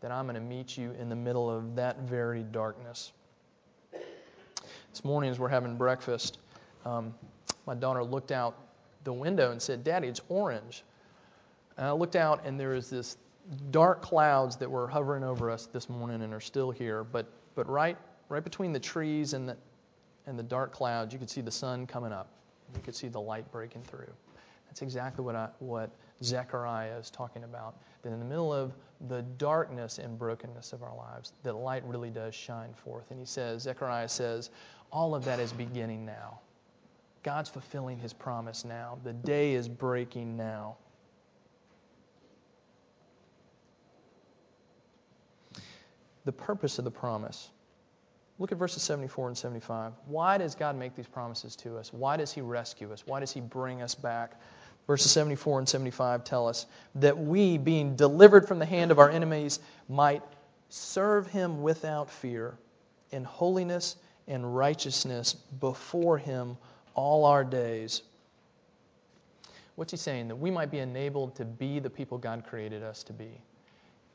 That 0.00 0.10
I'm 0.12 0.26
going 0.26 0.34
to 0.34 0.40
meet 0.40 0.76
you 0.76 0.92
in 0.92 1.08
the 1.08 1.16
middle 1.16 1.50
of 1.50 1.74
that 1.76 2.00
very 2.00 2.42
darkness. 2.42 3.12
This 3.92 5.04
morning, 5.04 5.30
as 5.30 5.38
we're 5.38 5.48
having 5.48 5.76
breakfast, 5.76 6.38
um, 6.84 7.14
my 7.66 7.74
daughter 7.74 8.04
looked 8.04 8.30
out 8.30 8.56
the 9.04 9.12
window 9.12 9.50
and 9.50 9.60
said, 9.60 9.84
Daddy, 9.84 10.08
it's 10.08 10.20
orange. 10.28 10.84
And 11.76 11.86
I 11.86 11.92
looked 11.92 12.16
out, 12.16 12.44
and 12.44 12.58
there 12.58 12.70
was 12.70 12.90
this 12.90 13.16
dark 13.70 14.02
clouds 14.02 14.56
that 14.56 14.70
were 14.70 14.86
hovering 14.88 15.24
over 15.24 15.50
us 15.50 15.66
this 15.66 15.88
morning 15.88 16.22
and 16.22 16.32
are 16.32 16.40
still 16.40 16.70
here. 16.70 17.04
But, 17.04 17.26
but 17.54 17.68
right, 17.68 17.96
right 18.28 18.44
between 18.44 18.72
the 18.72 18.80
trees 18.80 19.32
and 19.32 19.48
the, 19.48 19.56
and 20.26 20.38
the 20.38 20.42
dark 20.42 20.72
clouds, 20.72 21.12
you 21.12 21.18
could 21.18 21.30
see 21.30 21.40
the 21.40 21.50
sun 21.50 21.86
coming 21.86 22.12
up. 22.12 22.28
You 22.74 22.80
could 22.80 22.94
see 22.94 23.08
the 23.08 23.20
light 23.20 23.50
breaking 23.52 23.82
through. 23.82 24.12
That's 24.74 24.82
exactly 24.82 25.24
what, 25.24 25.36
I, 25.36 25.50
what 25.60 25.88
Zechariah 26.20 26.98
is 26.98 27.08
talking 27.08 27.44
about. 27.44 27.76
That 28.02 28.12
in 28.12 28.18
the 28.18 28.24
middle 28.24 28.52
of 28.52 28.72
the 29.08 29.22
darkness 29.38 30.00
and 30.00 30.18
brokenness 30.18 30.72
of 30.72 30.82
our 30.82 30.96
lives, 30.96 31.32
that 31.44 31.52
light 31.52 31.84
really 31.86 32.10
does 32.10 32.34
shine 32.34 32.74
forth. 32.74 33.12
And 33.12 33.20
he 33.20 33.24
says, 33.24 33.62
Zechariah 33.62 34.08
says, 34.08 34.50
all 34.90 35.14
of 35.14 35.24
that 35.26 35.38
is 35.38 35.52
beginning 35.52 36.04
now. 36.04 36.40
God's 37.22 37.48
fulfilling 37.48 38.00
his 38.00 38.12
promise 38.12 38.64
now. 38.64 38.98
The 39.04 39.12
day 39.12 39.54
is 39.54 39.68
breaking 39.68 40.36
now. 40.36 40.74
The 46.24 46.32
purpose 46.32 46.80
of 46.80 46.84
the 46.84 46.90
promise 46.90 47.50
Look 48.38 48.50
at 48.50 48.58
verses 48.58 48.82
74 48.82 49.28
and 49.28 49.38
75. 49.38 49.92
Why 50.06 50.38
does 50.38 50.54
God 50.54 50.76
make 50.76 50.96
these 50.96 51.06
promises 51.06 51.54
to 51.56 51.76
us? 51.78 51.92
Why 51.92 52.16
does 52.16 52.32
He 52.32 52.40
rescue 52.40 52.92
us? 52.92 53.06
Why 53.06 53.20
does 53.20 53.32
He 53.32 53.40
bring 53.40 53.80
us 53.80 53.94
back? 53.94 54.40
Verses 54.86 55.10
74 55.12 55.60
and 55.60 55.68
75 55.68 56.24
tell 56.24 56.46
us 56.46 56.66
that 56.96 57.16
we, 57.18 57.56
being 57.56 57.96
delivered 57.96 58.46
from 58.46 58.58
the 58.58 58.66
hand 58.66 58.90
of 58.90 58.98
our 58.98 59.08
enemies, 59.08 59.58
might 59.88 60.22
serve 60.68 61.26
Him 61.26 61.62
without 61.62 62.10
fear 62.10 62.54
in 63.10 63.24
holiness 63.24 63.96
and 64.28 64.56
righteousness 64.56 65.34
before 65.60 66.18
Him 66.18 66.58
all 66.94 67.24
our 67.24 67.44
days. 67.44 68.02
What's 69.76 69.90
He 69.90 69.96
saying? 69.96 70.28
That 70.28 70.36
we 70.36 70.50
might 70.50 70.70
be 70.70 70.78
enabled 70.78 71.36
to 71.36 71.44
be 71.44 71.78
the 71.78 71.90
people 71.90 72.18
God 72.18 72.44
created 72.46 72.82
us 72.82 73.02
to 73.04 73.14
be, 73.14 73.40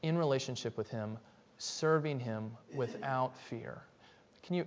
in 0.04 0.18
relationship 0.18 0.78
with 0.78 0.90
Him, 0.90 1.18
serving 1.58 2.20
Him 2.20 2.52
without 2.76 3.36
fear. 3.50 3.82
Can 4.44 4.56
you, 4.56 4.66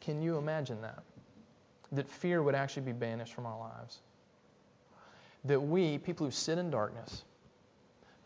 can 0.00 0.22
you 0.22 0.38
imagine 0.38 0.80
that? 0.82 1.02
That 1.92 2.08
fear 2.08 2.42
would 2.42 2.54
actually 2.54 2.82
be 2.82 2.92
banished 2.92 3.34
from 3.34 3.46
our 3.46 3.58
lives. 3.58 3.98
That 5.44 5.60
we, 5.60 5.98
people 5.98 6.26
who 6.26 6.32
sit 6.32 6.58
in 6.58 6.70
darkness, 6.70 7.24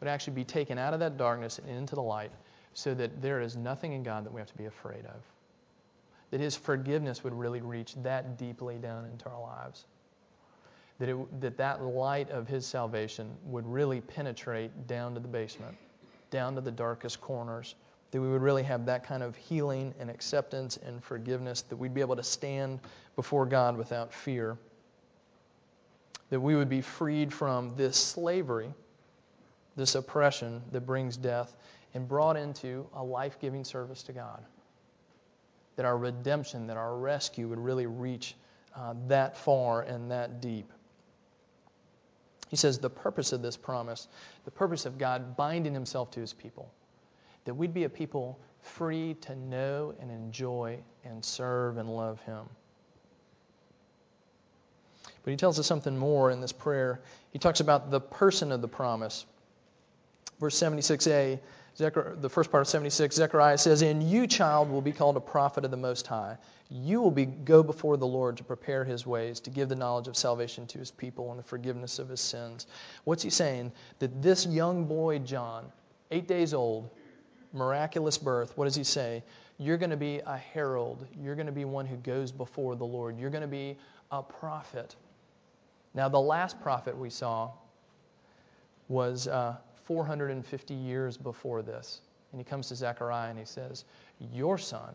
would 0.00 0.09
actually 0.09 0.35
be 0.35 0.44
taken 0.44 0.79
out 0.79 0.94
of 0.94 1.00
that 1.00 1.16
darkness 1.16 1.59
and 1.59 1.68
into 1.68 1.94
the 1.94 2.03
light 2.03 2.33
so 2.74 2.92
that 2.94 3.22
there 3.22 3.40
is 3.40 3.57
nothing 3.57 3.92
in 3.92 4.03
God 4.03 4.24
that 4.24 4.33
we 4.33 4.40
have 4.40 4.50
to 4.50 4.57
be 4.59 4.66
afraid 4.66 5.05
of. 5.07 5.22
That 6.31 6.40
His 6.40 6.57
forgiveness 6.57 7.22
would 7.22 7.35
really 7.35 7.61
reach 7.61 7.94
that 8.03 8.37
deeply 8.37 8.79
down 8.79 9.05
into 9.05 9.29
our 9.29 9.40
lives. 9.40 9.85
That, 10.98 11.09
it, 11.09 11.40
that 11.40 11.57
that 11.57 11.83
light 11.83 12.31
of 12.31 12.48
His 12.48 12.66
salvation 12.66 13.31
would 13.44 13.66
really 13.66 14.00
penetrate 14.00 14.87
down 14.87 15.14
to 15.14 15.20
the 15.20 15.29
basement, 15.29 15.77
down 16.31 16.55
to 16.57 16.61
the 16.61 16.72
darkest 16.72 17.20
corners 17.20 17.77
that 18.14 18.20
we 18.20 18.29
would 18.29 18.42
really 18.42 18.62
have 18.62 18.87
that 18.87 19.03
kind 19.05 19.24
of 19.24 19.35
healing 19.35 19.92
and 19.98 20.09
acceptance 20.09 20.79
and 20.87 21.03
forgiveness, 21.03 21.62
that 21.62 21.74
we'd 21.74 21.92
be 21.92 22.00
able 22.00 22.14
to 22.14 22.22
stand 22.22 22.79
before 23.16 23.44
God 23.44 23.77
without 23.77 24.14
fear, 24.14 24.57
that 26.35 26.40
we 26.40 26.57
would 26.57 26.68
be 26.68 26.81
freed 26.81 27.33
from 27.33 27.77
this 27.77 27.97
slavery, 27.97 28.75
this 29.77 29.94
oppression 29.94 30.61
that 30.73 30.81
brings 30.81 31.16
death, 31.16 31.55
and 31.94 32.09
brought 32.09 32.37
into 32.37 32.85
a 32.97 33.05
life 33.05 33.38
giving 33.40 33.62
service 33.62 34.03
to 34.03 34.12
God. 34.12 34.42
That 35.77 35.87
our 35.87 35.97
redemption, 35.97 36.66
that 36.66 36.77
our 36.77 36.97
rescue 36.97 37.47
would 37.47 37.61
really 37.61 37.87
reach 37.87 38.35
uh, 38.75 38.94
that 39.07 39.37
far 39.37 39.83
and 39.83 40.11
that 40.11 40.40
deep. 40.40 40.73
He 42.49 42.57
says 42.57 42.81
the 42.81 42.90
purpose 42.90 43.33
of 43.33 43.40
this 43.40 43.57
promise, 43.57 44.09
the 44.44 44.51
purpose 44.51 44.87
of 44.87 44.99
God 44.99 45.37
binding 45.37 45.73
himself 45.73 46.11
to 46.11 46.20
his 46.20 46.33
people 46.33 46.68
that 47.44 47.55
we'd 47.55 47.75
be 47.75 47.85
a 47.85 47.88
people 47.88 48.40
free 48.61 49.14
to 49.20 49.37
know 49.37 49.94
and 50.01 50.11
enjoy 50.11 50.79
and 51.05 51.25
serve 51.25 51.77
and 51.77 51.88
love 51.88 52.20
Him. 52.23 52.44
But 55.25 55.31
he 55.31 55.37
tells 55.37 55.59
us 55.59 55.67
something 55.67 55.97
more 55.97 56.31
in 56.31 56.41
this 56.41 56.53
prayer. 56.53 57.01
He 57.33 57.39
talks 57.39 57.61
about 57.61 57.91
the 57.91 58.01
person 58.01 58.53
of 58.53 58.61
the 58.61 58.69
promise. 58.69 59.25
Verse 60.39 60.59
76a, 60.59 61.41
the 61.77 62.31
first 62.31 62.51
part 62.51 62.61
of 62.61 62.69
76, 62.69 63.17
Zechariah 63.17 63.59
says, 63.59 63.83
And 63.83 64.03
you, 64.03 64.27
child, 64.27 64.71
will 64.71 64.83
be 64.83 64.93
called 64.93 65.17
a 65.17 65.21
prophet 65.21 65.65
of 65.65 65.71
the 65.71 65.77
Most 65.77 66.07
High. 66.07 66.37
You 66.71 67.01
will 67.01 67.11
be, 67.11 67.25
go 67.25 67.63
before 67.63 67.97
the 67.97 68.07
Lord 68.07 68.37
to 68.37 68.45
prepare 68.45 68.85
his 68.85 69.07
ways, 69.07 69.41
to 69.41 69.51
give 69.51 69.69
the 69.69 69.75
knowledge 69.75 70.07
of 70.07 70.17
salvation 70.17 70.67
to 70.69 70.79
his 70.79 70.91
people 70.91 71.31
and 71.31 71.39
the 71.39 71.45
forgiveness 71.45 71.99
of 71.99 72.09
his 72.09 72.21
sins. 72.21 72.67
What's 73.05 73.23
he 73.23 73.31
saying? 73.31 73.73
That 73.99 74.23
this 74.23 74.47
young 74.47 74.85
boy, 74.85 75.21
John, 75.21 75.65
eight 76.11 76.29
days 76.29 76.55
old, 76.55 76.91
miraculous 77.53 78.19
birth, 78.19 78.57
what 78.57 78.67
does 78.67 78.77
he 78.77 78.85
say? 78.85 79.25
You're 79.59 79.79
going 79.79 79.91
to 79.91 79.97
be 79.97 80.21
a 80.25 80.37
herald. 80.37 81.07
You're 81.21 81.37
going 81.37 81.47
to 81.47 81.53
be 81.53 81.65
one 81.65 81.87
who 81.87 81.97
goes 81.97 82.33
before 82.33 82.77
the 82.77 82.85
Lord. 82.85 83.19
You're 83.19 83.31
going 83.31 83.43
to 83.43 83.49
be 83.49 83.77
a 84.11 84.23
prophet. 84.23 84.95
Now, 85.95 86.09
the 86.09 86.21
last 86.21 86.61
prophet 86.61 86.97
we 86.97 87.11
saw 87.11 87.51
was 88.89 89.29
uh, 89.29 89.57
450 89.85 90.75
years 90.75 91.17
before 91.17 91.63
this. 91.63 92.01
And 92.33 92.41
he 92.41 92.45
comes 92.45 92.69
to 92.69 92.75
Zechariah 92.75 93.31
and 93.31 93.39
he 93.39 93.45
says, 93.45 93.85
Your 94.33 94.59
son 94.59 94.95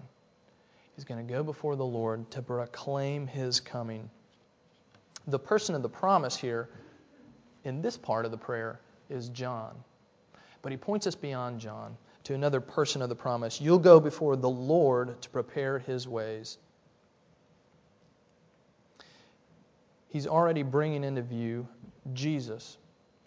is 0.97 1.05
going 1.05 1.25
to 1.25 1.33
go 1.33 1.41
before 1.41 1.77
the 1.77 1.85
Lord 1.85 2.29
to 2.31 2.41
proclaim 2.41 3.25
his 3.27 3.61
coming. 3.61 4.09
The 5.27 5.39
person 5.39 5.73
of 5.73 5.81
the 5.81 5.89
promise 5.89 6.35
here 6.35 6.69
in 7.63 7.81
this 7.81 7.95
part 7.95 8.25
of 8.25 8.31
the 8.31 8.37
prayer 8.37 8.81
is 9.09 9.29
John. 9.29 9.75
But 10.61 10.71
he 10.73 10.77
points 10.77 11.07
us 11.07 11.15
beyond 11.15 11.61
John 11.61 11.95
to 12.25 12.33
another 12.33 12.59
person 12.59 13.01
of 13.01 13.09
the 13.09 13.15
promise. 13.15 13.61
You'll 13.61 13.79
go 13.79 13.99
before 13.99 14.35
the 14.35 14.49
Lord 14.49 15.21
to 15.21 15.29
prepare 15.29 15.79
his 15.79 16.07
ways. 16.07 16.57
He's 20.09 20.27
already 20.27 20.63
bringing 20.63 21.03
into 21.03 21.21
view 21.21 21.67
Jesus. 22.13 22.77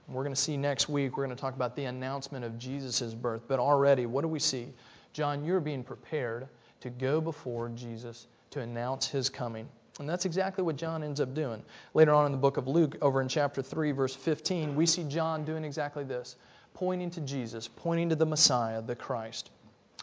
We're 0.09 0.25
going 0.25 0.35
to 0.35 0.41
see 0.41 0.57
next 0.57 0.89
week, 0.89 1.17
we're 1.17 1.25
going 1.25 1.37
to 1.37 1.41
talk 1.41 1.55
about 1.55 1.75
the 1.75 1.85
announcement 1.85 2.45
of 2.45 2.59
Jesus' 2.59 3.15
birth. 3.15 3.43
But 3.49 3.61
already, 3.61 4.05
what 4.05 4.23
do 4.23 4.29
we 4.29 4.39
see? 4.39 4.69
John, 5.13 5.45
you're 5.45 5.61
being 5.61 5.85
prepared 5.85 6.49
to 6.81 6.91
go 6.91 7.21
before 7.21 7.71
Jesus 7.71 8.27
to 8.51 8.61
announce 8.61 9.09
his 9.09 9.31
coming. 9.31 9.69
And 10.01 10.09
that's 10.09 10.25
exactly 10.25 10.65
what 10.65 10.77
John 10.77 11.03
ends 11.03 11.21
up 11.21 11.35
doing. 11.35 11.63
Later 11.95 12.13
on 12.13 12.27
in 12.27 12.33
the 12.33 12.39
book 12.39 12.57
of 12.57 12.67
Luke, 12.67 12.97
over 13.01 13.21
in 13.21 13.29
chapter 13.29 13.63
3, 13.63 13.93
verse 13.93 14.15
15, 14.15 14.75
we 14.75 14.87
see 14.87 15.05
John 15.05 15.45
doing 15.45 15.65
exactly 15.65 16.05
this 16.05 16.37
pointing 16.75 17.11
to 17.11 17.21
Jesus, 17.21 17.69
pointing 17.69 18.09
to 18.09 18.17
the 18.17 18.27
Messiah, 18.27 18.81
the 18.81 18.97
Christ. 18.97 19.51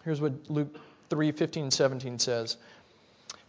Here's 0.06 0.22
what 0.22 0.34
Luke 0.50 0.76
3 1.10 1.32
15 1.32 1.64
and 1.64 1.74
17 1.74 2.20
says. 2.20 2.58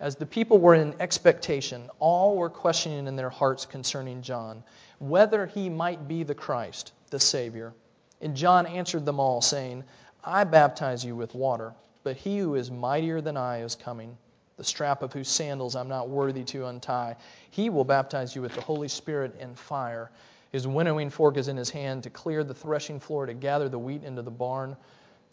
As 0.00 0.16
the 0.16 0.24
people 0.24 0.58
were 0.58 0.74
in 0.74 0.94
expectation, 0.98 1.90
all 1.98 2.34
were 2.34 2.48
questioning 2.48 3.06
in 3.06 3.16
their 3.16 3.28
hearts 3.28 3.66
concerning 3.66 4.22
John, 4.22 4.64
whether 4.98 5.44
he 5.44 5.68
might 5.68 6.08
be 6.08 6.22
the 6.22 6.34
Christ, 6.34 6.92
the 7.10 7.20
Savior. 7.20 7.74
And 8.22 8.34
John 8.34 8.66
answered 8.66 9.04
them 9.04 9.20
all, 9.20 9.42
saying, 9.42 9.84
I 10.24 10.44
baptize 10.44 11.04
you 11.04 11.14
with 11.16 11.34
water, 11.34 11.74
but 12.02 12.16
he 12.16 12.38
who 12.38 12.54
is 12.54 12.70
mightier 12.70 13.20
than 13.20 13.36
I 13.36 13.60
is 13.60 13.74
coming, 13.74 14.16
the 14.56 14.64
strap 14.64 15.02
of 15.02 15.12
whose 15.12 15.28
sandals 15.28 15.76
I'm 15.76 15.88
not 15.88 16.08
worthy 16.08 16.44
to 16.44 16.66
untie. 16.66 17.16
He 17.50 17.68
will 17.68 17.84
baptize 17.84 18.34
you 18.34 18.40
with 18.40 18.54
the 18.54 18.62
Holy 18.62 18.88
Spirit 18.88 19.36
and 19.38 19.58
fire. 19.58 20.10
His 20.50 20.66
winnowing 20.66 21.10
fork 21.10 21.36
is 21.36 21.48
in 21.48 21.58
his 21.58 21.68
hand 21.68 22.04
to 22.04 22.10
clear 22.10 22.42
the 22.42 22.54
threshing 22.54 23.00
floor, 23.00 23.26
to 23.26 23.34
gather 23.34 23.68
the 23.68 23.78
wheat 23.78 24.02
into 24.02 24.22
the 24.22 24.30
barn, 24.30 24.78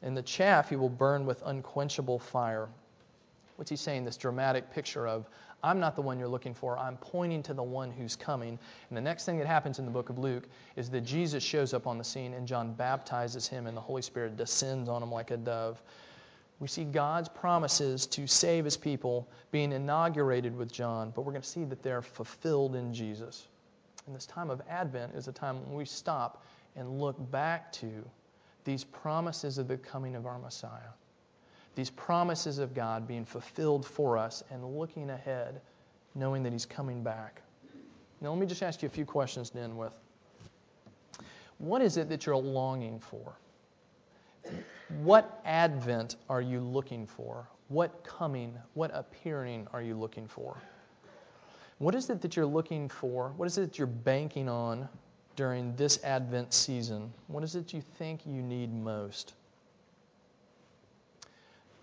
and 0.02 0.16
the 0.16 0.22
chaff 0.22 0.68
he 0.70 0.76
will 0.76 0.90
burn 0.90 1.26
with 1.26 1.42
unquenchable 1.46 2.20
fire. 2.20 2.68
What's 3.58 3.70
he 3.70 3.76
saying? 3.76 4.06
This 4.06 4.18
dramatic 4.18 4.72
picture 4.72 5.08
of, 5.08 5.28
I'm 5.64 5.80
not 5.80 5.96
the 5.96 6.02
one 6.02 6.20
you're 6.20 6.28
looking 6.28 6.54
for. 6.54 6.78
I'm 6.78 6.96
pointing 6.98 7.42
to 7.44 7.54
the 7.54 7.64
one 7.64 7.92
who's 7.92 8.16
coming. 8.16 8.60
And 8.90 8.98
the 8.98 9.02
next 9.02 9.26
thing 9.26 9.40
that 9.40 9.48
happens 9.48 9.80
in 9.80 9.86
the 9.86 9.92
book 9.92 10.10
of 10.10 10.20
Luke 10.20 10.48
is 10.76 10.90
that 10.92 11.02
Jesus 11.02 11.44
shows 11.44 11.74
up 11.74 11.88
on 11.88 11.98
the 11.98 12.04
scene 12.04 12.34
and 12.34 12.48
John 12.48 12.74
baptizes 12.74 13.48
him, 13.48 13.66
and 13.66 13.76
the 13.76 13.82
Holy 13.82 14.04
Spirit 14.04 14.38
descends 14.38 14.88
on 14.88 15.02
him 15.02 15.12
like 15.12 15.32
a 15.32 15.38
dove. 15.38 15.82
We 16.60 16.68
see 16.68 16.84
God's 16.86 17.30
promises 17.30 18.06
to 18.08 18.28
save 18.28 18.66
his 18.66 18.78
people 18.78 19.28
being 19.52 19.72
inaugurated 19.72 20.56
with 20.56 20.72
John, 20.72 21.12
but 21.16 21.24
we're 21.24 21.34
going 21.34 21.42
to 21.42 21.48
see 21.48 21.66
that 21.66 21.84
they're 21.84 22.02
fulfilled 22.02 22.76
in 22.76 22.94
Jesus. 22.94 23.48
And 24.06 24.16
this 24.16 24.26
time 24.26 24.50
of 24.50 24.62
Advent 24.70 25.14
is 25.16 25.28
a 25.28 25.32
time 25.32 25.64
when 25.68 25.76
we 25.76 25.86
stop 25.86 26.44
and 26.76 27.00
look 27.00 27.16
back 27.32 27.72
to 27.74 27.90
these 28.64 28.84
promises 28.84 29.58
of 29.58 29.68
the 29.68 29.78
coming 29.78 30.16
of 30.16 30.26
our 30.26 30.40
Messiah. 30.40 30.94
These 31.78 31.92
promises 31.92 32.58
of 32.58 32.74
God 32.74 33.08
being 33.08 33.24
fulfilled 33.24 33.86
for 33.86 34.18
us 34.18 34.44
and 34.50 34.80
looking 34.80 35.12
ahead, 35.12 35.62
knowing 36.16 36.42
that 36.42 36.52
He's 36.52 36.66
coming 36.66 37.04
back. 37.04 37.44
Now, 38.20 38.32
let 38.32 38.40
me 38.40 38.48
just 38.48 38.64
ask 38.64 38.82
you 38.82 38.88
a 38.88 38.90
few 38.90 39.06
questions 39.06 39.52
to 39.52 39.60
end 39.60 39.78
with. 39.78 39.94
What 41.60 41.84
is 41.84 41.98
it 41.98 42.10
that 42.10 42.26
you're 42.26 42.36
longing 42.36 43.00
for? 43.00 43.38
What 45.04 45.40
advent 45.46 46.16
are 46.32 46.42
you 46.42 46.62
looking 46.62 47.06
for? 47.06 47.48
What 47.68 48.04
coming, 48.04 48.56
what 48.74 48.90
appearing 48.92 49.68
are 49.72 49.84
you 49.84 49.96
looking 49.96 50.28
for? 50.28 50.58
What 51.78 51.94
is 51.94 52.10
it 52.10 52.22
that 52.22 52.36
you're 52.36 52.48
looking 52.48 52.90
for? 52.90 53.34
What 53.38 53.46
is 53.46 53.60
it 53.60 53.62
that 53.62 53.78
you're 53.78 53.86
banking 53.86 54.50
on 54.50 54.90
during 55.36 55.76
this 55.76 56.04
Advent 56.04 56.56
season? 56.56 57.14
What 57.28 57.44
is 57.44 57.56
it 57.56 57.72
you 57.72 57.84
think 58.00 58.26
you 58.26 58.42
need 58.42 58.74
most? 58.74 59.36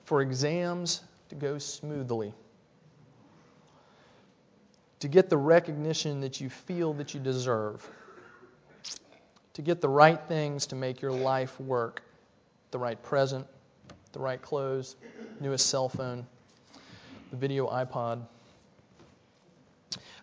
For 0.05 0.21
exams 0.21 1.03
to 1.31 1.35
go 1.35 1.59
smoothly, 1.59 2.33
to 5.01 5.09
get 5.09 5.31
the 5.31 5.37
recognition 5.37 6.21
that 6.21 6.41
you 6.41 6.51
feel 6.51 6.93
that 6.95 7.15
you 7.15 7.21
deserve, 7.21 7.89
to 9.55 9.63
get 9.63 9.81
the 9.81 9.89
right 9.89 10.21
things 10.29 10.67
to 10.67 10.77
make 10.77 11.01
your 11.01 11.13
life 11.13 11.59
work 11.61 12.03
the 12.75 12.79
right 12.79 13.01
present, 13.05 13.47
the 14.13 14.19
right 14.19 14.43
clothes, 14.43 14.97
newest 15.39 15.67
cell 15.69 15.89
phone, 15.89 16.27
the 17.31 17.37
video 17.37 17.69
iPod. 17.69 18.27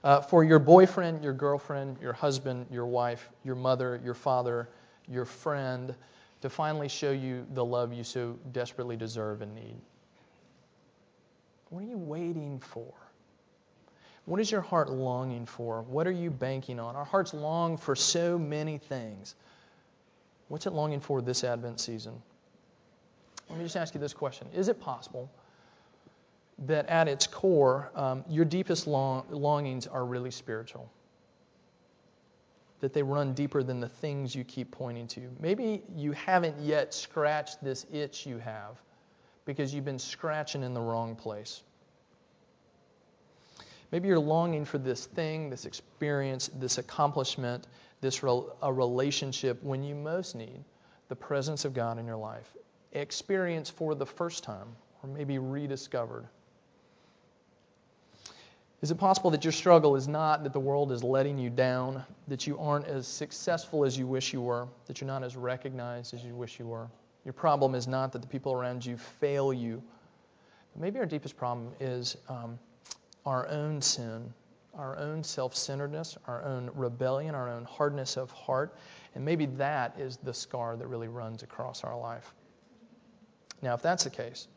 Uh, 0.03 0.19
for 0.19 0.43
your 0.43 0.59
boyfriend, 0.59 1.23
your 1.23 1.31
girlfriend, 1.31 1.95
your 2.01 2.11
husband, 2.11 2.65
your 2.69 2.85
wife, 2.87 3.29
your 3.45 3.55
mother, 3.55 4.01
your 4.03 4.13
father, 4.13 4.67
your 5.07 5.23
friend 5.23 5.95
to 6.41 6.49
finally 6.49 6.87
show 6.87 7.11
you 7.11 7.45
the 7.53 7.63
love 7.63 7.93
you 7.93 8.03
so 8.03 8.37
desperately 8.51 8.97
deserve 8.97 9.41
and 9.41 9.53
need? 9.53 9.77
What 11.69 11.83
are 11.83 11.87
you 11.87 11.97
waiting 11.97 12.59
for? 12.59 12.93
What 14.25 14.39
is 14.39 14.51
your 14.51 14.61
heart 14.61 14.89
longing 14.89 15.45
for? 15.45 15.81
What 15.83 16.05
are 16.05 16.11
you 16.11 16.29
banking 16.29 16.79
on? 16.79 16.95
Our 16.95 17.05
hearts 17.05 17.33
long 17.33 17.77
for 17.77 17.95
so 17.95 18.37
many 18.37 18.77
things. 18.77 19.35
What's 20.47 20.65
it 20.65 20.73
longing 20.73 20.99
for 20.99 21.21
this 21.21 21.43
Advent 21.43 21.79
season? 21.79 22.21
Let 23.49 23.57
me 23.57 23.63
just 23.63 23.77
ask 23.77 23.93
you 23.93 23.99
this 23.99 24.13
question 24.13 24.47
Is 24.53 24.67
it 24.67 24.79
possible 24.79 25.29
that 26.65 26.87
at 26.87 27.07
its 27.07 27.27
core, 27.27 27.91
um, 27.95 28.23
your 28.29 28.45
deepest 28.45 28.87
long- 28.87 29.25
longings 29.29 29.87
are 29.87 30.05
really 30.05 30.31
spiritual. 30.31 30.89
That 32.81 32.93
they 32.93 33.03
run 33.03 33.33
deeper 33.33 33.63
than 33.63 33.79
the 33.79 33.89
things 33.89 34.35
you 34.35 34.43
keep 34.43 34.71
pointing 34.71 35.07
to. 35.07 35.21
Maybe 35.39 35.83
you 35.95 36.11
haven't 36.11 36.59
yet 36.59 36.93
scratched 36.93 37.63
this 37.63 37.85
itch 37.91 38.25
you 38.25 38.37
have 38.39 38.81
because 39.45 39.73
you've 39.73 39.85
been 39.85 39.99
scratching 39.99 40.63
in 40.63 40.73
the 40.73 40.81
wrong 40.81 41.15
place. 41.15 41.61
Maybe 43.91 44.07
you're 44.07 44.19
longing 44.19 44.65
for 44.65 44.77
this 44.77 45.05
thing, 45.05 45.49
this 45.49 45.65
experience, 45.65 46.49
this 46.55 46.77
accomplishment, 46.77 47.67
this 47.99 48.23
a 48.23 48.73
relationship 48.73 49.61
when 49.63 49.83
you 49.83 49.95
most 49.95 50.35
need 50.35 50.63
the 51.09 51.15
presence 51.15 51.65
of 51.65 51.73
God 51.73 51.99
in 51.99 52.05
your 52.05 52.15
life. 52.15 52.55
Experience 52.93 53.69
for 53.69 53.95
the 53.95 54.05
first 54.05 54.43
time, 54.43 54.69
or 55.03 55.09
maybe 55.09 55.39
rediscovered. 55.39 56.25
Is 58.81 58.89
it 58.89 58.95
possible 58.95 59.29
that 59.29 59.43
your 59.43 59.51
struggle 59.51 59.95
is 59.95 60.07
not 60.07 60.43
that 60.43 60.53
the 60.53 60.59
world 60.59 60.91
is 60.91 61.03
letting 61.03 61.37
you 61.37 61.51
down, 61.51 62.03
that 62.27 62.47
you 62.47 62.57
aren't 62.57 62.87
as 62.87 63.07
successful 63.07 63.85
as 63.85 63.95
you 63.95 64.07
wish 64.07 64.33
you 64.33 64.41
were, 64.41 64.67
that 64.87 64.99
you're 64.99 65.07
not 65.07 65.23
as 65.23 65.35
recognized 65.35 66.15
as 66.15 66.23
you 66.23 66.33
wish 66.33 66.59
you 66.59 66.65
were? 66.65 66.87
Your 67.23 67.33
problem 67.33 67.75
is 67.75 67.87
not 67.87 68.11
that 68.13 68.23
the 68.23 68.27
people 68.27 68.53
around 68.53 68.83
you 68.83 68.97
fail 68.97 69.53
you. 69.53 69.83
Maybe 70.75 70.97
our 70.97 71.05
deepest 71.05 71.37
problem 71.37 71.71
is 71.79 72.17
um, 72.27 72.57
our 73.23 73.47
own 73.49 73.81
sin, 73.83 74.33
our 74.73 74.97
own 74.97 75.23
self 75.23 75.55
centeredness, 75.55 76.17
our 76.27 76.43
own 76.43 76.71
rebellion, 76.73 77.35
our 77.35 77.49
own 77.49 77.65
hardness 77.65 78.17
of 78.17 78.31
heart. 78.31 78.75
And 79.13 79.23
maybe 79.23 79.45
that 79.45 79.99
is 79.99 80.17
the 80.17 80.33
scar 80.33 80.75
that 80.77 80.87
really 80.87 81.09
runs 81.09 81.43
across 81.43 81.83
our 81.83 81.97
life. 81.97 82.33
Now, 83.61 83.75
if 83.75 83.83
that's 83.83 84.05
the 84.05 84.09
case, 84.09 84.47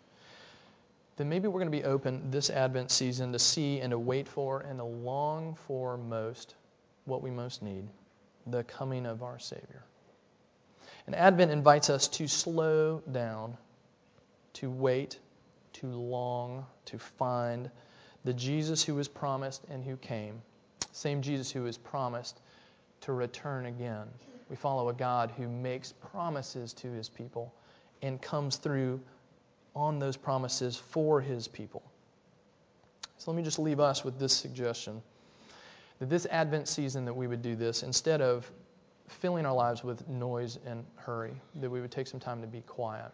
then 1.16 1.28
maybe 1.28 1.48
we're 1.48 1.60
going 1.60 1.70
to 1.70 1.78
be 1.78 1.84
open 1.84 2.30
this 2.30 2.50
Advent 2.50 2.90
season 2.90 3.32
to 3.32 3.38
see 3.38 3.80
and 3.80 3.90
to 3.90 3.98
wait 3.98 4.28
for 4.28 4.60
and 4.60 4.78
to 4.78 4.84
long 4.84 5.56
for 5.66 5.96
most 5.96 6.54
what 7.04 7.22
we 7.22 7.30
most 7.30 7.62
need 7.62 7.88
the 8.46 8.64
coming 8.64 9.06
of 9.06 9.22
our 9.22 9.38
Savior. 9.38 9.82
And 11.06 11.14
Advent 11.14 11.50
invites 11.50 11.90
us 11.90 12.08
to 12.08 12.28
slow 12.28 13.02
down, 13.10 13.56
to 14.54 14.70
wait, 14.70 15.18
to 15.74 15.86
long, 15.86 16.66
to 16.86 16.98
find 16.98 17.70
the 18.24 18.32
Jesus 18.32 18.82
who 18.82 18.94
was 18.94 19.08
promised 19.08 19.62
and 19.70 19.84
who 19.84 19.96
came. 19.96 20.40
Same 20.92 21.22
Jesus 21.22 21.50
who 21.50 21.62
was 21.62 21.76
promised 21.76 22.40
to 23.02 23.12
return 23.12 23.66
again. 23.66 24.06
We 24.48 24.56
follow 24.56 24.88
a 24.88 24.94
God 24.94 25.32
who 25.36 25.48
makes 25.48 25.92
promises 25.92 26.72
to 26.74 26.90
his 26.90 27.08
people 27.08 27.52
and 28.02 28.20
comes 28.20 28.56
through 28.56 29.00
on 29.74 29.98
those 29.98 30.16
promises 30.16 30.76
for 30.76 31.20
his 31.20 31.48
people. 31.48 31.82
So 33.18 33.30
let 33.30 33.36
me 33.36 33.42
just 33.42 33.58
leave 33.58 33.80
us 33.80 34.04
with 34.04 34.18
this 34.18 34.32
suggestion 34.32 35.02
that 35.98 36.10
this 36.10 36.26
Advent 36.26 36.68
season 36.68 37.04
that 37.04 37.14
we 37.14 37.26
would 37.26 37.42
do 37.42 37.54
this 37.54 37.82
instead 37.82 38.20
of 38.20 38.50
filling 39.08 39.46
our 39.46 39.54
lives 39.54 39.84
with 39.84 40.08
noise 40.08 40.58
and 40.66 40.84
hurry, 40.96 41.34
that 41.56 41.70
we 41.70 41.80
would 41.80 41.90
take 41.90 42.06
some 42.06 42.20
time 42.20 42.40
to 42.40 42.46
be 42.46 42.60
quiet 42.62 43.12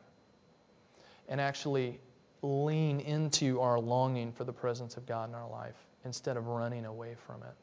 and 1.29 1.41
actually 1.41 2.01
lean 2.43 3.01
into 3.01 3.61
our 3.61 3.79
longing 3.79 4.33
for 4.33 4.45
the 4.45 4.53
presence 4.53 4.97
of 4.97 5.07
God 5.07 5.29
in 5.29 5.35
our 5.35 5.49
life 5.49 5.77
instead 6.05 6.37
of 6.37 6.47
running 6.47 6.87
away 6.87 7.15
from 7.27 7.43
it. 7.43 7.55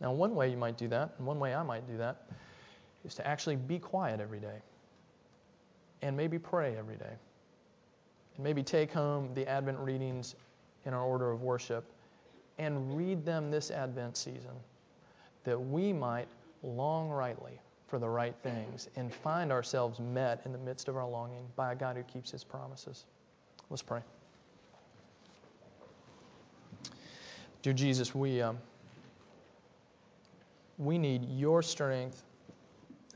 Now, 0.00 0.12
one 0.12 0.34
way 0.34 0.48
you 0.48 0.56
might 0.56 0.78
do 0.78 0.88
that, 0.88 1.14
and 1.18 1.26
one 1.26 1.38
way 1.38 1.54
I 1.54 1.62
might 1.62 1.86
do 1.86 1.98
that, 1.98 2.26
is 3.04 3.16
to 3.16 3.26
actually 3.26 3.56
be 3.56 3.78
quiet 3.78 4.20
every 4.20 4.40
day 4.40 4.62
and 6.00 6.16
maybe 6.16 6.38
pray 6.38 6.76
every 6.78 6.96
day. 6.96 7.12
And 8.36 8.44
maybe 8.44 8.62
take 8.62 8.92
home 8.92 9.30
the 9.34 9.46
Advent 9.48 9.78
readings 9.78 10.34
in 10.84 10.94
our 10.94 11.04
order 11.04 11.30
of 11.30 11.42
worship 11.42 11.84
and 12.58 12.96
read 12.96 13.24
them 13.24 13.50
this 13.50 13.70
Advent 13.70 14.16
season 14.16 14.54
that 15.44 15.58
we 15.58 15.92
might 15.92 16.28
long 16.62 17.08
rightly 17.08 17.58
for 17.86 17.98
the 17.98 18.08
right 18.08 18.34
things 18.42 18.88
and 18.96 19.12
find 19.12 19.50
ourselves 19.50 19.98
met 19.98 20.42
in 20.44 20.52
the 20.52 20.58
midst 20.58 20.88
of 20.88 20.96
our 20.96 21.08
longing 21.08 21.44
by 21.56 21.72
a 21.72 21.74
God 21.74 21.96
who 21.96 22.02
keeps 22.04 22.30
his 22.30 22.44
promises. 22.44 23.04
Let's 23.68 23.82
pray. 23.82 24.00
Dear 27.62 27.72
Jesus, 27.72 28.14
we, 28.14 28.40
um, 28.40 28.58
we 30.78 30.98
need 30.98 31.24
your 31.24 31.62
strength 31.62 32.22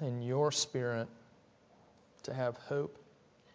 and 0.00 0.24
your 0.24 0.50
spirit 0.52 1.08
to 2.24 2.34
have 2.34 2.56
hope, 2.58 2.98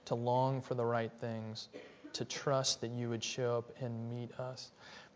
to 0.09 0.15
long 0.15 0.61
for 0.61 0.73
the 0.73 0.85
right 0.85 1.11
things, 1.21 1.69
to 2.13 2.25
trust 2.25 2.81
that 2.81 2.91
you 2.91 3.09
would 3.09 3.23
show 3.23 3.59
up 3.59 3.71
and 3.79 4.09
meet 4.09 4.31
us. 4.39 4.71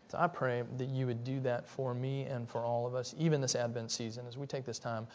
So 0.08 0.18
I 0.18 0.28
pray 0.28 0.62
that 0.78 0.88
you 0.88 1.06
would 1.06 1.24
do 1.24 1.40
that 1.40 1.68
for 1.68 1.94
me 1.94 2.22
and 2.22 2.48
for 2.48 2.60
all 2.60 2.86
of 2.86 2.94
us, 2.94 3.12
even 3.18 3.40
this 3.40 3.56
Advent 3.56 3.90
season, 3.90 4.24
as 4.28 4.38
we 4.38 4.46
take 4.46 4.64
this 4.64 4.78
time 4.78 5.08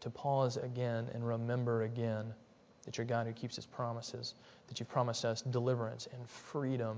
to 0.00 0.08
pause 0.08 0.56
again 0.56 1.08
and 1.12 1.26
remember 1.26 1.82
again 1.82 2.32
that 2.86 2.96
you're 2.96 3.06
God 3.06 3.26
who 3.26 3.32
keeps 3.34 3.56
his 3.56 3.66
promises, 3.66 4.34
that 4.68 4.80
you've 4.80 4.88
promised 4.88 5.26
us 5.26 5.42
deliverance 5.42 6.08
and 6.12 6.28
freedom 6.28 6.96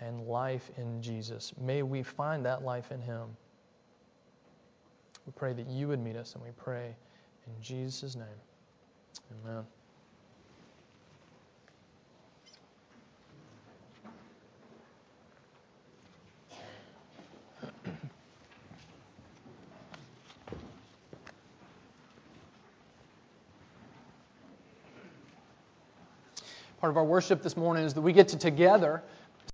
and 0.00 0.26
life 0.26 0.68
in 0.76 1.00
Jesus. 1.00 1.52
May 1.60 1.82
we 1.82 2.02
find 2.02 2.44
that 2.44 2.62
life 2.62 2.90
in 2.90 3.00
him. 3.00 3.28
We 5.26 5.32
pray 5.36 5.52
that 5.52 5.68
you 5.68 5.86
would 5.88 6.00
meet 6.00 6.16
us, 6.16 6.34
and 6.34 6.42
we 6.42 6.50
pray 6.56 6.96
in 7.46 7.62
Jesus' 7.62 8.16
name. 8.16 8.26
Amen. 9.44 9.64
Part 26.82 26.90
of 26.90 26.96
our 26.96 27.04
worship 27.04 27.42
this 27.42 27.56
morning 27.56 27.84
is 27.84 27.94
that 27.94 28.00
we 28.00 28.12
get 28.12 28.26
to 28.28 28.36
together 28.36 29.04